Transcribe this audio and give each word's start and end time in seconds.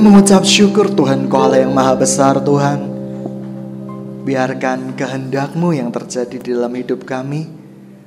mengucap 0.00 0.42
syukur 0.48 0.88
Tuhan 0.88 1.28
Kau 1.28 1.44
Allah 1.44 1.68
yang 1.68 1.76
maha 1.76 1.94
besar 1.94 2.40
Tuhan. 2.40 2.88
Biarkan 4.24 4.96
kehendakmu 4.96 5.76
yang 5.76 5.92
terjadi 5.92 6.36
di 6.40 6.50
dalam 6.56 6.72
hidup 6.72 7.04
kami 7.04 7.60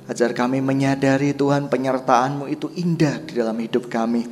Ajar 0.04 0.36
kami 0.36 0.60
menyadari 0.60 1.32
Tuhan 1.32 1.72
penyertaanmu 1.72 2.44
itu 2.52 2.68
indah 2.76 3.24
di 3.24 3.40
dalam 3.40 3.56
hidup 3.56 3.88
kami. 3.88 4.28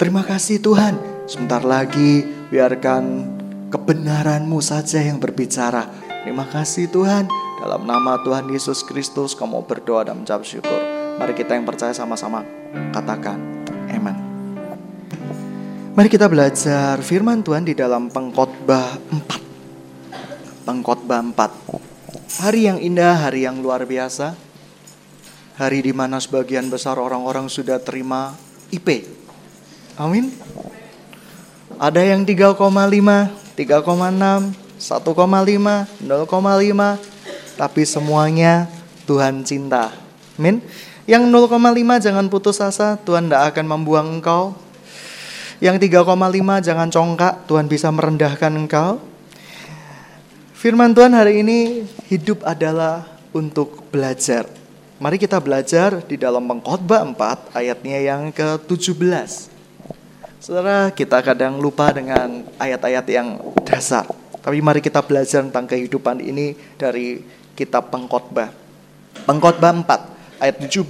Terima 0.00 0.24
kasih 0.24 0.64
Tuhan. 0.64 0.96
Sebentar 1.28 1.60
lagi 1.60 2.24
biarkan 2.48 3.28
kebenaranmu 3.68 4.56
saja 4.64 5.04
yang 5.04 5.20
berbicara. 5.20 5.92
Terima 6.24 6.48
kasih 6.48 6.88
Tuhan. 6.88 7.28
Dalam 7.60 7.84
nama 7.84 8.16
Tuhan 8.24 8.48
Yesus 8.48 8.80
Kristus 8.80 9.36
kamu 9.36 9.68
berdoa 9.68 10.08
dan 10.08 10.24
mengucap 10.24 10.40
syukur. 10.40 10.80
Mari 11.20 11.36
kita 11.36 11.52
yang 11.52 11.68
percaya 11.68 11.92
sama-sama 11.92 12.40
katakan 12.96 13.49
Mari 16.00 16.16
kita 16.16 16.32
belajar 16.32 16.96
firman 17.04 17.44
Tuhan 17.44 17.60
di 17.60 17.76
dalam 17.76 18.08
pengkhotbah 18.08 18.96
4. 19.20 20.64
Pengkhotbah 20.64 21.20
4. 21.20 22.40
Hari 22.40 22.72
yang 22.72 22.80
indah, 22.80 23.20
hari 23.20 23.44
yang 23.44 23.60
luar 23.60 23.84
biasa. 23.84 24.32
Hari 25.60 25.84
di 25.84 25.92
mana 25.92 26.16
sebagian 26.16 26.72
besar 26.72 26.96
orang-orang 26.96 27.52
sudah 27.52 27.76
terima 27.84 28.32
IP. 28.72 29.12
Amin. 30.00 30.32
Ada 31.76 32.16
yang 32.16 32.24
3,5, 32.24 32.56
3,6, 32.56 33.60
1,5, 33.60 34.56
0,5, 34.80 37.60
tapi 37.60 37.82
semuanya 37.84 38.72
Tuhan 39.04 39.44
cinta. 39.44 39.92
Amin. 40.40 40.64
Yang 41.04 41.28
0,5 41.28 42.00
jangan 42.00 42.24
putus 42.32 42.56
asa, 42.64 42.96
Tuhan 43.04 43.28
tidak 43.28 43.52
akan 43.52 43.68
membuang 43.68 44.16
engkau, 44.16 44.56
yang 45.60 45.76
3,5 45.76 46.08
jangan 46.64 46.88
congkak, 46.88 47.44
Tuhan 47.44 47.68
bisa 47.68 47.92
merendahkan 47.92 48.48
engkau. 48.48 48.96
Firman 50.56 50.96
Tuhan 50.96 51.12
hari 51.12 51.44
ini 51.44 51.84
hidup 52.08 52.40
adalah 52.48 53.04
untuk 53.36 53.84
belajar. 53.92 54.48
Mari 54.96 55.20
kita 55.20 55.36
belajar 55.36 56.00
di 56.04 56.16
dalam 56.16 56.48
pengkhotbah 56.48 57.04
4 57.04 57.52
ayatnya 57.52 58.00
yang 58.00 58.32
ke-17. 58.32 59.52
Saudara, 60.40 60.88
kita 60.96 61.20
kadang 61.20 61.60
lupa 61.60 61.92
dengan 61.92 62.40
ayat-ayat 62.56 63.04
yang 63.12 63.40
dasar. 63.60 64.08
Tapi 64.40 64.64
mari 64.64 64.80
kita 64.80 65.04
belajar 65.04 65.44
tentang 65.44 65.68
kehidupan 65.68 66.24
ini 66.24 66.56
dari 66.80 67.20
kitab 67.52 67.92
pengkhotbah. 67.92 68.48
Pengkhotbah 69.28 69.76
4 69.76 70.40
ayat 70.40 70.56
17, 70.56 70.88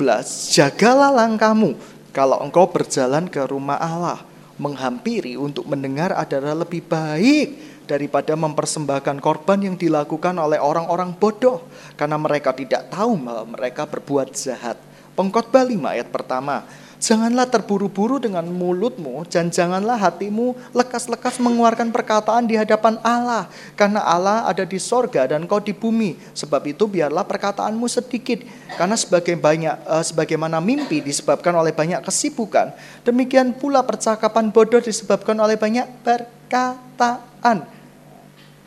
jagalah 0.54 1.10
langkahmu 1.10 1.74
kalau 2.14 2.38
engkau 2.46 2.70
berjalan 2.70 3.26
ke 3.26 3.42
rumah 3.50 3.74
Allah 3.74 4.29
menghampiri 4.60 5.40
untuk 5.40 5.64
mendengar 5.64 6.12
adalah 6.12 6.52
lebih 6.52 6.84
baik 6.84 7.80
daripada 7.88 8.36
mempersembahkan 8.36 9.16
korban 9.18 9.64
yang 9.64 9.74
dilakukan 9.80 10.36
oleh 10.36 10.60
orang-orang 10.60 11.16
bodoh 11.16 11.64
karena 11.96 12.20
mereka 12.20 12.52
tidak 12.52 12.92
tahu 12.92 13.16
bahwa 13.16 13.56
mereka 13.56 13.88
berbuat 13.88 14.36
jahat. 14.36 14.76
Pengkhotbah 15.16 15.64
5 15.64 15.96
ayat 15.96 16.08
pertama. 16.12 16.68
Janganlah 17.00 17.48
terburu-buru 17.48 18.20
dengan 18.20 18.44
mulutmu 18.44 19.24
dan 19.24 19.48
janganlah 19.48 19.96
hatimu 19.96 20.52
lekas-lekas 20.76 21.40
mengeluarkan 21.40 21.88
perkataan 21.96 22.44
di 22.44 22.60
hadapan 22.60 23.00
Allah. 23.00 23.48
Karena 23.72 24.04
Allah 24.04 24.44
ada 24.44 24.68
di 24.68 24.76
sorga 24.76 25.24
dan 25.24 25.48
kau 25.48 25.64
di 25.64 25.72
bumi. 25.72 26.20
Sebab 26.36 26.60
itu 26.68 26.84
biarlah 26.84 27.24
perkataanmu 27.24 27.88
sedikit. 27.88 28.44
Karena 28.76 29.00
sebagai 29.00 29.32
banyak, 29.32 29.80
uh, 29.88 30.04
sebagaimana 30.04 30.60
mimpi 30.60 31.00
disebabkan 31.00 31.56
oleh 31.56 31.72
banyak 31.72 32.04
kesibukan. 32.04 32.76
Demikian 33.00 33.56
pula 33.56 33.80
percakapan 33.80 34.52
bodoh 34.52 34.84
disebabkan 34.84 35.40
oleh 35.40 35.56
banyak 35.56 35.88
perkataan. 36.04 37.64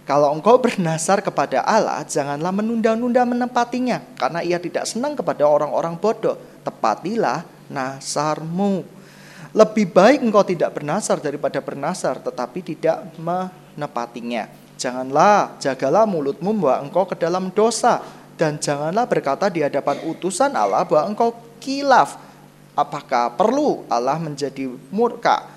Kalau 0.10 0.34
engkau 0.34 0.58
bernasar 0.58 1.22
kepada 1.22 1.62
Allah, 1.62 2.02
janganlah 2.02 2.50
menunda-nunda 2.50 3.30
menempatinya. 3.30 4.02
Karena 4.18 4.42
ia 4.42 4.58
tidak 4.58 4.90
senang 4.90 5.14
kepada 5.14 5.46
orang-orang 5.46 6.02
bodoh. 6.02 6.36
Tepatilah 6.66 7.53
nasarmu. 7.74 8.86
Lebih 9.54 9.90
baik 9.90 10.22
engkau 10.22 10.46
tidak 10.46 10.78
bernasar 10.78 11.18
daripada 11.18 11.58
bernasar 11.62 12.22
tetapi 12.22 12.74
tidak 12.74 13.10
menepatinya. 13.18 14.50
Janganlah, 14.78 15.58
jagalah 15.62 16.06
mulutmu 16.06 16.54
bahwa 16.58 16.86
engkau 16.86 17.06
ke 17.10 17.18
dalam 17.18 17.50
dosa. 17.54 18.02
Dan 18.34 18.58
janganlah 18.58 19.06
berkata 19.06 19.50
di 19.50 19.62
hadapan 19.62 20.02
utusan 20.10 20.54
Allah 20.58 20.86
bahwa 20.86 21.06
engkau 21.06 21.38
kilaf. 21.62 22.18
Apakah 22.74 23.38
perlu 23.38 23.86
Allah 23.86 24.18
menjadi 24.18 24.66
murka 24.90 25.54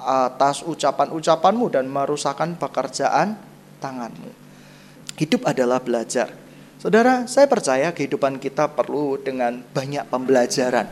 atas 0.00 0.64
ucapan-ucapanmu 0.64 1.68
dan 1.68 1.84
merusakkan 1.86 2.56
pekerjaan 2.56 3.36
tanganmu. 3.82 4.32
Hidup 5.20 5.44
adalah 5.44 5.82
belajar. 5.82 6.32
Saudara, 6.80 7.28
saya 7.28 7.44
percaya 7.44 7.92
kehidupan 7.92 8.40
kita 8.40 8.72
perlu 8.72 9.20
dengan 9.20 9.60
banyak 9.60 10.08
pembelajaran 10.08 10.88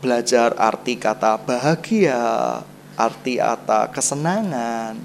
belajar 0.00 0.52
arti 0.60 1.00
kata 1.00 1.40
bahagia, 1.40 2.60
arti 2.96 3.40
kata 3.40 3.88
kesenangan. 3.92 4.96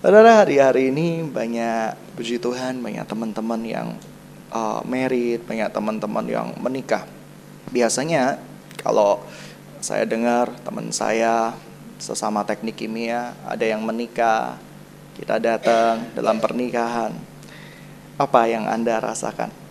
Saudara, 0.00 0.44
hari-hari 0.44 0.94
ini 0.94 1.26
banyak, 1.26 1.98
puji 2.14 2.38
Tuhan, 2.38 2.78
banyak 2.78 3.04
teman-teman 3.04 3.60
yang 3.66 3.88
uh, 4.54 4.80
married, 4.86 5.42
banyak 5.44 5.66
teman-teman 5.72 6.26
yang 6.28 6.48
menikah. 6.62 7.04
Biasanya 7.74 8.38
kalau 8.80 9.24
saya 9.82 10.06
dengar 10.06 10.54
teman 10.62 10.94
saya 10.94 11.52
sesama 11.98 12.44
teknik 12.46 12.76
kimia 12.78 13.34
ada 13.44 13.64
yang 13.66 13.82
menikah, 13.82 14.60
kita 15.18 15.40
datang 15.42 16.06
dalam 16.14 16.38
pernikahan. 16.38 17.12
Apa 18.16 18.48
yang 18.48 18.64
Anda 18.64 18.96
rasakan? 19.02 19.65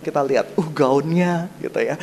Kita 0.00 0.20
lihat 0.24 0.52
uh 0.56 0.68
gaunnya 0.72 1.46
gitu 1.60 1.78
ya. 1.80 2.00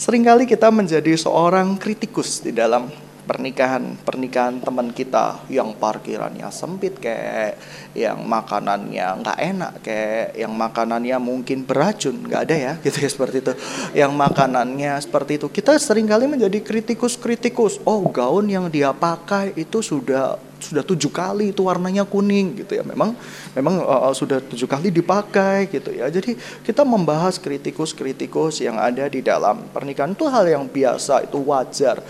Seringkali 0.00 0.48
kita 0.48 0.72
menjadi 0.72 1.14
seorang 1.14 1.76
kritikus 1.78 2.42
di 2.42 2.50
dalam 2.50 2.90
pernikahan 3.24 3.96
pernikahan 4.04 4.60
teman 4.60 4.92
kita 4.92 5.48
yang 5.48 5.72
parkirannya 5.72 6.44
sempit 6.52 7.00
kayak 7.00 7.56
yang 7.96 8.20
makanannya 8.20 9.06
nggak 9.24 9.38
enak 9.40 9.72
kayak 9.80 10.36
yang 10.36 10.52
makanannya 10.52 11.16
mungkin 11.16 11.64
beracun 11.64 12.20
nggak 12.28 12.42
ada 12.44 12.56
ya 12.56 12.72
gitu 12.84 13.00
ya 13.00 13.08
seperti 13.08 13.36
itu. 13.40 13.52
Yang 13.96 14.12
makanannya 14.12 14.92
seperti 15.00 15.40
itu. 15.40 15.46
Kita 15.48 15.72
sering 15.80 16.04
kali 16.04 16.28
menjadi 16.28 16.60
kritikus 16.60 17.16
kritikus 17.16 17.80
oh 17.88 18.04
gaun 18.12 18.46
yang 18.52 18.68
dia 18.68 18.92
pakai 18.92 19.56
itu 19.56 19.80
sudah 19.80 20.36
sudah 20.64 20.80
tujuh 20.80 21.12
kali 21.12 21.52
itu 21.52 21.60
warnanya 21.68 22.08
kuning 22.08 22.64
gitu 22.64 22.80
ya 22.80 22.84
memang 22.84 23.12
memang 23.52 23.84
uh, 23.84 24.12
sudah 24.16 24.40
tujuh 24.40 24.64
kali 24.64 24.88
dipakai 24.88 25.68
gitu 25.68 25.92
ya 25.92 26.08
jadi 26.08 26.32
kita 26.64 26.82
membahas 26.82 27.36
kritikus-kritikus 27.36 28.64
yang 28.64 28.80
ada 28.80 29.04
di 29.06 29.20
dalam 29.20 29.68
pernikahan 29.70 30.16
itu 30.16 30.24
hal 30.24 30.48
yang 30.48 30.64
biasa 30.64 31.28
itu 31.28 31.38
wajar 31.44 32.00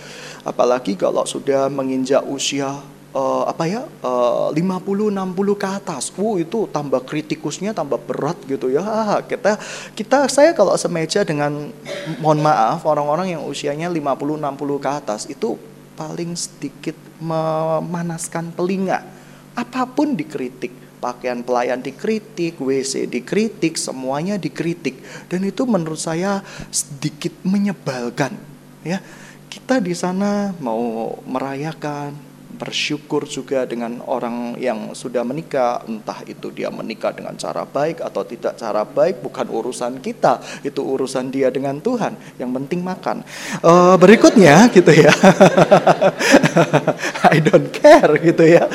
apalagi 0.46 0.94
kalau 0.94 1.26
sudah 1.26 1.66
menginjak 1.66 2.22
usia 2.30 2.78
uh, 3.14 3.44
apa 3.48 3.64
ya 3.70 3.82
uh, 4.02 4.50
50 4.50 5.14
60 5.14 5.62
ke 5.62 5.68
atas. 5.70 6.10
Uh 6.18 6.36
itu 6.42 6.66
tambah 6.68 7.00
kritikusnya 7.06 7.72
tambah 7.72 7.96
berat 8.02 8.36
gitu 8.44 8.68
ya. 8.68 8.82
Kita 9.24 9.56
kita 9.94 10.26
saya 10.28 10.52
kalau 10.52 10.74
semeja 10.74 11.22
dengan 11.22 11.70
mohon 12.18 12.42
maaf 12.42 12.82
orang-orang 12.84 13.38
yang 13.38 13.42
usianya 13.46 13.88
50 13.88 14.42
60 14.42 14.84
ke 14.84 14.90
atas 14.90 15.22
itu 15.30 15.56
paling 15.94 16.34
sedikit 16.34 16.94
memanaskan 17.22 18.54
telinga. 18.54 19.02
Apa 19.54 19.86
pun 19.86 20.18
dikritik, 20.18 20.98
pakaian 20.98 21.42
pelayan 21.46 21.78
dikritik, 21.78 22.58
WC 22.58 23.06
dikritik, 23.06 23.78
semuanya 23.78 24.34
dikritik. 24.34 24.98
Dan 25.30 25.46
itu 25.46 25.62
menurut 25.64 25.98
saya 25.98 26.42
sedikit 26.74 27.32
menyebalkan, 27.46 28.34
ya. 28.82 28.98
Kita 29.46 29.78
di 29.78 29.94
sana 29.94 30.50
mau 30.58 31.14
merayakan 31.30 32.18
bersyukur 32.54 33.26
juga 33.26 33.66
dengan 33.66 34.00
orang 34.06 34.54
yang 34.56 34.94
sudah 34.94 35.26
menikah, 35.26 35.82
entah 35.84 36.22
itu 36.24 36.48
dia 36.54 36.70
menikah 36.70 37.10
dengan 37.10 37.34
cara 37.34 37.66
baik 37.66 38.00
atau 38.00 38.22
tidak 38.22 38.56
cara 38.56 38.86
baik, 38.86 39.20
bukan 39.20 39.46
urusan 39.50 39.98
kita, 39.98 40.40
itu 40.62 40.80
urusan 40.80 41.28
dia 41.28 41.50
dengan 41.50 41.78
Tuhan. 41.82 42.14
Yang 42.38 42.50
penting 42.62 42.80
makan. 42.80 43.26
Uh, 43.60 43.98
berikutnya 43.98 44.70
gitu 44.70 44.92
ya, 44.94 45.12
I 47.34 47.42
don't 47.42 47.68
care 47.74 48.14
gitu 48.22 48.44
ya, 48.46 48.70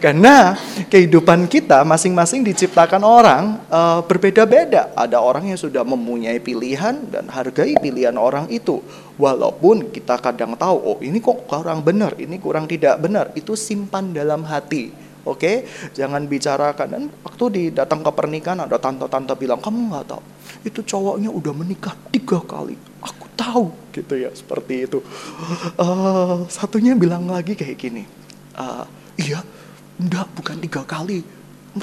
karena 0.00 0.56
kehidupan 0.88 1.46
kita 1.46 1.84
masing-masing 1.84 2.42
diciptakan 2.42 3.04
orang 3.04 3.62
uh, 3.68 4.00
berbeda-beda. 4.04 4.90
Ada 4.96 5.20
orang 5.20 5.52
yang 5.52 5.60
sudah 5.60 5.84
mempunyai 5.84 6.40
pilihan 6.40 7.08
dan 7.12 7.28
hargai 7.28 7.76
pilihan 7.78 8.16
orang 8.16 8.48
itu. 8.48 8.80
Walaupun 9.22 9.94
kita 9.94 10.18
kadang 10.18 10.58
tahu, 10.58 10.76
oh 10.82 10.98
ini 10.98 11.22
kok 11.22 11.46
kurang 11.46 11.86
benar, 11.86 12.18
ini 12.18 12.42
kurang 12.42 12.66
tidak 12.66 12.98
benar, 12.98 13.30
itu 13.38 13.54
simpan 13.54 14.10
dalam 14.10 14.42
hati. 14.42 14.90
Oke, 15.22 15.38
okay? 15.38 15.56
jangan 15.94 16.26
bicarakan. 16.26 16.88
Dan 16.90 17.02
waktu 17.22 17.44
di 17.54 17.62
datang 17.70 18.02
ke 18.02 18.10
pernikahan 18.10 18.66
ada 18.66 18.82
tante-tante 18.82 19.38
bilang, 19.38 19.62
kamu 19.62 19.94
nggak 19.94 20.06
tahu, 20.10 20.22
itu 20.66 20.82
cowoknya 20.82 21.30
udah 21.30 21.54
menikah 21.54 21.94
tiga 22.10 22.42
kali. 22.42 22.74
Aku 22.98 23.30
tahu 23.38 23.70
gitu 23.94 24.18
ya 24.18 24.34
seperti 24.34 24.90
itu. 24.90 24.98
Uh, 25.78 26.42
satunya 26.50 26.98
bilang 26.98 27.30
lagi 27.30 27.54
kayak 27.54 27.78
gini. 27.78 28.02
Uh, 28.58 28.82
iya, 29.14 29.46
enggak 30.02 30.26
bukan 30.34 30.58
tiga 30.58 30.82
kali, 30.82 31.22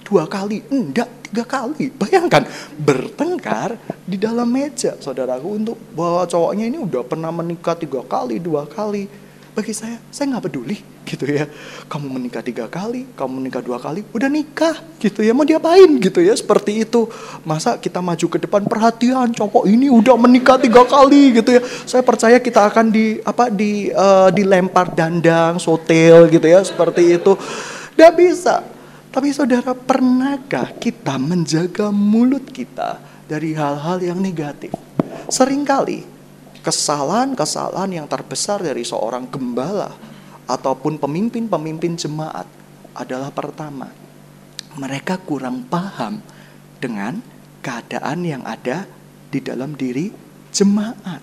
dua 0.06 0.30
kali, 0.30 0.62
enggak 0.70 1.10
tiga 1.30 1.46
kali. 1.46 1.90
Bayangkan 1.94 2.46
bertengkar 2.78 3.78
di 4.06 4.18
dalam 4.18 4.50
meja, 4.50 4.98
saudaraku 4.98 5.48
untuk 5.58 5.78
bahwa 5.94 6.26
cowoknya 6.30 6.66
ini 6.70 6.78
udah 6.78 7.02
pernah 7.06 7.34
menikah 7.34 7.74
tiga 7.78 8.02
kali, 8.06 8.38
dua 8.38 8.70
kali 8.70 9.10
bagi 9.50 9.74
saya, 9.74 9.98
saya 10.14 10.30
nggak 10.32 10.46
peduli 10.46 10.78
gitu 11.04 11.26
ya. 11.26 11.50
Kamu 11.90 12.06
menikah 12.06 12.40
tiga 12.46 12.70
kali, 12.70 13.10
kamu 13.18 13.42
menikah 13.42 13.60
dua 13.66 13.82
kali, 13.82 14.06
udah 14.14 14.30
nikah 14.30 14.78
gitu 15.02 15.26
ya. 15.26 15.34
Mau 15.34 15.44
diapain 15.44 15.90
gitu 16.00 16.22
ya, 16.22 16.38
seperti 16.38 16.86
itu. 16.86 17.10
Masa 17.42 17.76
kita 17.76 18.00
maju 18.00 18.26
ke 18.30 18.38
depan 18.40 18.64
perhatian, 18.70 19.34
cowok 19.34 19.66
ini 19.68 19.90
udah 19.90 20.16
menikah 20.16 20.62
tiga 20.62 20.86
kali 20.86 21.42
gitu 21.42 21.60
ya. 21.60 21.62
Saya 21.84 22.06
percaya 22.06 22.38
kita 22.38 22.72
akan 22.72 22.94
di 22.94 23.20
apa 23.26 23.50
di 23.50 23.90
uh, 23.90 24.30
dilempar 24.30 24.94
dandang, 24.94 25.58
sotel 25.58 26.30
gitu 26.30 26.46
ya, 26.46 26.62
seperti 26.62 27.18
itu. 27.18 27.34
Gak 27.98 28.14
bisa. 28.16 28.64
Tapi 29.10 29.34
saudara, 29.34 29.74
pernahkah 29.74 30.70
kita 30.78 31.18
menjaga 31.18 31.90
mulut 31.90 32.46
kita 32.54 33.02
dari 33.26 33.58
hal-hal 33.58 33.98
yang 34.06 34.22
negatif? 34.22 34.70
Seringkali 35.26 36.06
kesalahan-kesalahan 36.62 37.90
yang 37.90 38.06
terbesar 38.06 38.62
dari 38.62 38.86
seorang 38.86 39.26
gembala 39.26 39.98
ataupun 40.46 41.02
pemimpin-pemimpin 41.02 41.98
jemaat 41.98 42.46
adalah 42.94 43.34
pertama, 43.34 43.90
mereka 44.78 45.18
kurang 45.18 45.66
paham 45.66 46.22
dengan 46.78 47.18
keadaan 47.66 48.22
yang 48.22 48.46
ada 48.46 48.86
di 49.34 49.42
dalam 49.42 49.74
diri 49.74 50.14
jemaat. 50.54 51.22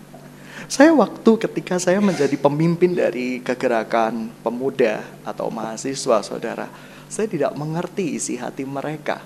Saya 0.67 0.91
waktu 0.91 1.31
ketika 1.47 1.79
saya 1.79 2.03
menjadi 2.03 2.35
pemimpin 2.35 2.99
dari 2.99 3.39
kegerakan 3.39 4.35
pemuda 4.43 5.07
atau 5.23 5.47
mahasiswa 5.55 6.19
saudara, 6.27 6.67
saya 7.07 7.27
tidak 7.31 7.53
mengerti 7.55 8.19
isi 8.19 8.35
hati 8.39 8.67
mereka. 8.67 9.23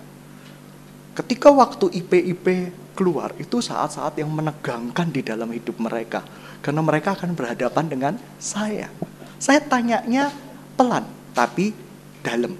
Ketika 1.16 1.50
waktu 1.50 1.90
IP-IP 1.90 2.46
keluar 2.94 3.32
itu 3.40 3.64
saat-saat 3.64 4.20
yang 4.20 4.28
menegangkan 4.28 5.08
di 5.08 5.24
dalam 5.24 5.48
hidup 5.50 5.80
mereka 5.80 6.20
karena 6.60 6.84
mereka 6.84 7.16
akan 7.16 7.32
berhadapan 7.32 7.84
dengan 7.88 8.14
saya. 8.36 8.92
Saya 9.40 9.64
tanyanya 9.64 10.28
pelan 10.76 11.08
tapi 11.32 11.72
dalam. 12.20 12.52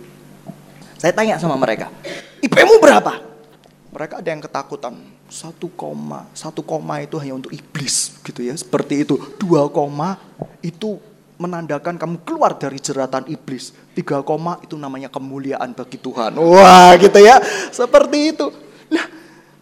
Saya 0.97 1.13
tanya 1.17 1.41
sama 1.41 1.57
mereka, 1.57 1.89
IP-mu 2.45 2.77
berapa? 2.81 3.21
Mereka 3.93 4.21
ada 4.21 4.29
yang 4.29 4.45
ketakutan. 4.45 4.95
Satu 5.31 5.71
koma, 5.73 6.27
satu 6.35 6.61
koma 6.61 7.01
itu 7.01 7.15
hanya 7.17 7.39
untuk 7.39 7.55
iblis 7.55 8.19
gitu 8.21 8.45
ya, 8.45 8.53
seperti 8.53 9.07
itu. 9.07 9.17
Dua 9.39 9.71
koma 9.71 10.19
itu 10.61 10.99
menandakan 11.41 11.97
kamu 11.97 12.21
keluar 12.29 12.53
dari 12.61 12.77
jeratan 12.77 13.25
iblis. 13.33 13.73
Tiga 13.97 14.21
koma 14.21 14.61
itu 14.61 14.77
namanya 14.77 15.09
kemuliaan 15.09 15.73
bagi 15.73 15.97
Tuhan. 15.97 16.37
Wah 16.53 16.93
gitu 17.01 17.17
ya, 17.17 17.41
seperti 17.73 18.37
itu. 18.37 18.53
Nah 18.93 19.21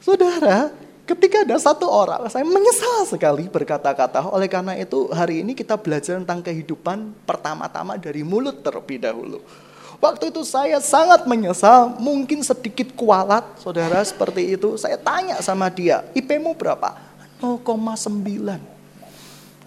Saudara, 0.08 0.72
ketika 1.04 1.44
ada 1.44 1.60
satu 1.60 1.84
orang, 1.84 2.26
saya 2.32 2.40
menyesal 2.40 3.04
sekali 3.04 3.44
berkata-kata. 3.44 4.24
Oleh 4.32 4.48
karena 4.48 4.72
itu, 4.72 5.04
hari 5.12 5.44
ini 5.44 5.52
kita 5.52 5.76
belajar 5.76 6.16
tentang 6.16 6.40
kehidupan 6.40 7.12
pertama-tama 7.28 8.00
dari 8.00 8.24
mulut 8.24 8.64
terlebih 8.64 9.04
dahulu. 9.04 9.44
Waktu 10.00 10.30
itu 10.30 10.46
saya 10.46 10.80
sangat 10.80 11.26
menyesal, 11.26 11.92
mungkin 12.00 12.40
sedikit 12.40 12.94
kualat, 12.96 13.44
saudara 13.60 13.98
seperti 14.00 14.54
itu. 14.54 14.78
Saya 14.80 14.96
tanya 14.96 15.42
sama 15.44 15.68
dia, 15.68 16.06
IP-mu 16.16 16.56
berapa? 16.56 16.94
0,9. 17.42 18.77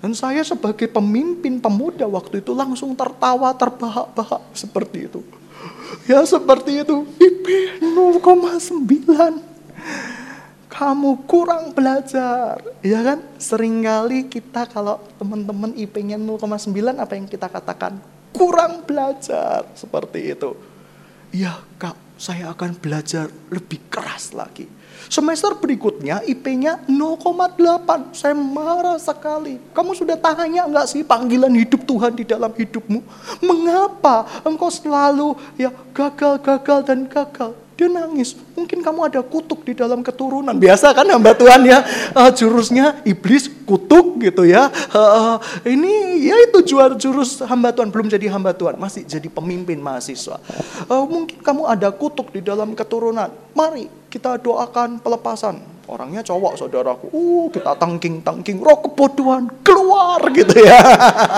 Dan 0.02 0.18
saya 0.18 0.42
sebagai 0.42 0.90
pemimpin 0.90 1.62
pemuda 1.62 2.10
waktu 2.10 2.42
itu 2.42 2.58
langsung 2.58 2.98
tertawa 2.98 3.54
terbahak-bahak 3.54 4.42
seperti 4.58 5.06
itu. 5.06 5.22
Ya 6.10 6.26
seperti 6.26 6.82
itu, 6.82 7.06
IP 7.22 7.46
0,9 7.86 9.52
kamu 10.72 11.28
kurang 11.30 11.78
belajar. 11.78 12.58
Ya 12.82 13.06
kan? 13.06 13.22
Seringkali 13.38 14.26
kita 14.26 14.66
kalau 14.66 14.98
teman-teman 15.22 15.78
IP-nya 15.78 16.18
0,9 16.18 16.98
apa 16.98 17.14
yang 17.14 17.30
kita 17.30 17.46
katakan? 17.46 18.02
Kurang 18.34 18.82
belajar. 18.88 19.70
Seperti 19.78 20.34
itu. 20.34 20.58
Ya 21.30 21.62
kak, 21.78 21.94
saya 22.22 22.54
akan 22.54 22.78
belajar 22.78 23.34
lebih 23.50 23.82
keras 23.90 24.30
lagi. 24.38 24.70
Semester 25.10 25.58
berikutnya 25.58 26.22
IP-nya 26.22 26.86
0,8. 26.86 28.14
Saya 28.14 28.38
marah 28.38 29.02
sekali. 29.02 29.58
Kamu 29.74 29.98
sudah 29.98 30.14
tanya 30.22 30.70
nggak 30.70 30.86
sih 30.86 31.02
panggilan 31.02 31.50
hidup 31.58 31.82
Tuhan 31.90 32.14
di 32.14 32.22
dalam 32.22 32.54
hidupmu? 32.54 33.02
Mengapa 33.42 34.30
engkau 34.46 34.70
selalu 34.70 35.34
ya 35.58 35.74
gagal, 35.98 36.38
gagal, 36.46 36.80
dan 36.86 37.10
gagal? 37.10 37.58
Dia 37.82 37.90
nangis. 37.90 38.38
Mungkin 38.54 38.86
kamu 38.86 39.10
ada 39.10 39.26
kutuk 39.26 39.66
di 39.66 39.74
dalam 39.74 40.06
keturunan. 40.06 40.54
Biasa 40.54 40.94
kan 40.94 41.02
hamba 41.10 41.34
Tuhan 41.34 41.66
ya. 41.66 41.82
Uh, 42.14 42.30
jurusnya 42.30 43.02
iblis 43.02 43.50
kutuk 43.66 44.22
gitu 44.22 44.46
ya. 44.46 44.70
Uh, 44.94 45.42
ini 45.66 46.22
ya 46.30 46.38
itu 46.46 46.78
jurus 47.02 47.42
hamba 47.42 47.74
Tuhan. 47.74 47.90
Belum 47.90 48.06
jadi 48.06 48.30
hamba 48.30 48.54
Tuhan. 48.54 48.78
Masih 48.78 49.02
jadi 49.02 49.26
pemimpin 49.34 49.82
mahasiswa. 49.82 50.38
Uh, 50.86 51.10
mungkin 51.10 51.42
kamu 51.42 51.66
ada 51.66 51.90
kutuk 51.90 52.30
di 52.30 52.46
dalam 52.46 52.78
keturunan. 52.78 53.34
Mari 53.58 53.90
kita 54.14 54.38
doakan 54.38 55.02
pelepasan 55.02 55.58
orangnya 55.92 56.24
cowok 56.24 56.56
saudaraku. 56.56 57.06
Uh, 57.12 57.46
kita 57.52 57.76
tangking 57.76 58.24
tangking 58.24 58.64
roh 58.64 58.80
kebodohan 58.80 59.52
keluar 59.60 60.24
gitu 60.32 60.56
ya. 60.64 60.80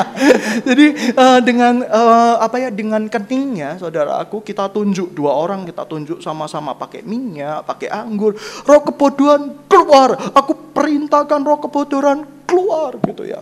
Jadi 0.69 1.13
uh, 1.17 1.39
dengan 1.41 1.81
uh, 1.81 2.38
apa 2.38 2.61
ya 2.61 2.69
dengan 2.69 3.09
keningnya 3.09 3.81
saudaraku 3.81 4.45
kita 4.45 4.69
tunjuk 4.69 5.17
dua 5.17 5.33
orang 5.33 5.65
kita 5.65 5.89
tunjuk 5.89 6.21
sama-sama 6.21 6.77
pakai 6.77 7.01
minyak, 7.01 7.65
pakai 7.65 7.89
anggur. 7.89 8.38
Roh 8.69 8.81
kebodohan 8.85 9.65
keluar. 9.65 10.15
Aku 10.38 10.71
perintahkan 10.71 11.41
roh 11.41 11.57
kebodohan 11.57 12.23
keluar 12.45 12.95
gitu 13.01 13.25
ya. 13.25 13.41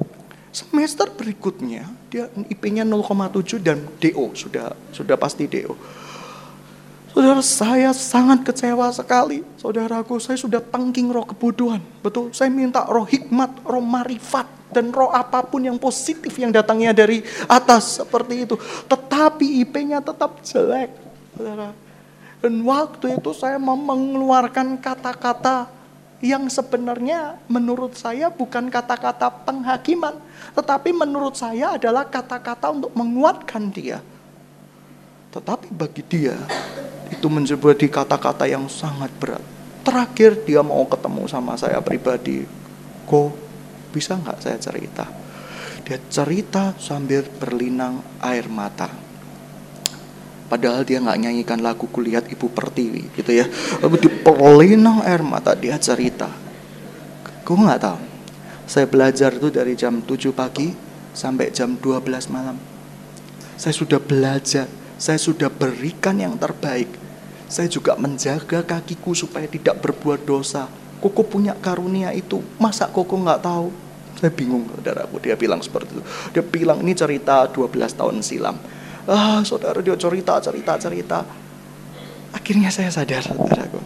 Semester 0.52 1.08
berikutnya 1.08 1.88
dia 2.12 2.28
IP-nya 2.28 2.84
0,7 2.84 3.64
dan 3.64 3.88
DO 4.04 4.36
sudah 4.36 4.76
sudah 4.92 5.16
pasti 5.16 5.48
DO. 5.48 6.02
Saudara, 7.12 7.44
saya 7.44 7.92
sangat 7.92 8.48
kecewa 8.48 8.88
sekali. 8.96 9.44
Saudaraku, 9.60 10.16
saya 10.24 10.40
sudah 10.40 10.64
tangking 10.64 11.12
roh 11.12 11.28
kebodohan. 11.28 11.84
Betul, 12.00 12.32
saya 12.32 12.48
minta 12.48 12.88
roh 12.88 13.04
hikmat, 13.04 13.68
roh 13.68 13.84
marifat, 13.84 14.48
dan 14.72 14.96
roh 14.96 15.12
apa 15.12 15.44
pun 15.44 15.60
yang 15.60 15.76
positif 15.76 16.32
yang 16.40 16.56
datangnya 16.56 16.96
dari 16.96 17.20
atas 17.52 18.00
seperti 18.00 18.48
itu. 18.48 18.56
Tetapi 18.88 19.68
IP-nya 19.68 20.00
tetap 20.00 20.40
jelek. 20.40 20.96
Saudara. 21.36 21.76
Dan 22.42 22.64
waktu 22.64 23.20
itu 23.20 23.36
saya 23.36 23.60
mengeluarkan 23.60 24.80
kata-kata 24.80 25.70
yang 26.24 26.48
sebenarnya 26.48 27.38
menurut 27.52 28.00
saya 28.00 28.32
bukan 28.32 28.72
kata-kata 28.72 29.30
penghakiman. 29.44 30.16
Tetapi 30.56 30.96
menurut 30.96 31.36
saya 31.36 31.76
adalah 31.76 32.08
kata-kata 32.08 32.72
untuk 32.72 32.96
menguatkan 32.96 33.68
dia. 33.70 34.00
Tetapi 35.32 35.72
bagi 35.72 36.04
dia, 36.04 36.36
itu 37.22 37.30
menjadi 37.30 37.86
kata-kata 37.86 38.50
yang 38.50 38.66
sangat 38.66 39.14
berat. 39.22 39.46
Terakhir 39.86 40.42
dia 40.42 40.66
mau 40.66 40.82
ketemu 40.90 41.30
sama 41.30 41.54
saya 41.54 41.78
pribadi. 41.78 42.50
Kok 43.06 43.30
bisa 43.94 44.18
nggak 44.18 44.42
saya 44.42 44.58
cerita? 44.58 45.06
Dia 45.86 46.02
cerita 46.10 46.74
sambil 46.82 47.22
berlinang 47.30 48.02
air 48.26 48.50
mata. 48.50 48.90
Padahal 50.50 50.82
dia 50.82 50.98
nggak 50.98 51.22
nyanyikan 51.22 51.62
lagu 51.62 51.86
kulihat 51.86 52.26
ibu 52.34 52.50
pertiwi 52.50 53.14
gitu 53.14 53.38
ya. 53.38 53.46
Lalu 53.86 54.02
di 54.02 54.10
berlinang 54.10 55.06
air 55.06 55.22
mata 55.22 55.54
dia 55.54 55.78
cerita. 55.78 56.26
Gue 57.46 57.54
nggak 57.54 57.82
tahu. 57.86 58.02
Saya 58.66 58.90
belajar 58.90 59.30
itu 59.38 59.54
dari 59.54 59.78
jam 59.78 60.02
7 60.02 60.34
pagi 60.34 60.74
sampai 61.14 61.54
jam 61.54 61.78
12 61.78 62.34
malam. 62.34 62.58
Saya 63.62 63.78
sudah 63.78 64.02
belajar, 64.02 64.66
saya 64.98 65.22
sudah 65.22 65.54
berikan 65.54 66.18
yang 66.18 66.34
terbaik 66.40 67.01
saya 67.52 67.68
juga 67.68 68.00
menjaga 68.00 68.64
kakiku 68.64 69.12
supaya 69.12 69.44
tidak 69.44 69.84
berbuat 69.84 70.24
dosa. 70.24 70.72
Koko 71.04 71.28
punya 71.28 71.52
karunia 71.60 72.16
itu, 72.16 72.40
masa 72.56 72.88
koko 72.88 73.20
nggak 73.20 73.44
tahu? 73.44 73.68
Saya 74.16 74.32
bingung, 74.32 74.72
saudaraku. 74.72 75.20
Dia 75.20 75.36
bilang 75.36 75.60
seperti 75.60 76.00
itu. 76.00 76.04
Dia 76.32 76.44
bilang 76.48 76.80
ini 76.80 76.96
cerita 76.96 77.44
12 77.52 78.00
tahun 78.00 78.24
silam. 78.24 78.56
Ah, 79.04 79.44
saudara 79.44 79.84
dia 79.84 80.00
cerita, 80.00 80.40
cerita, 80.40 80.80
cerita. 80.80 81.20
Akhirnya 82.32 82.72
saya 82.72 82.88
sadar, 82.88 83.20
saudaraku. 83.20 83.84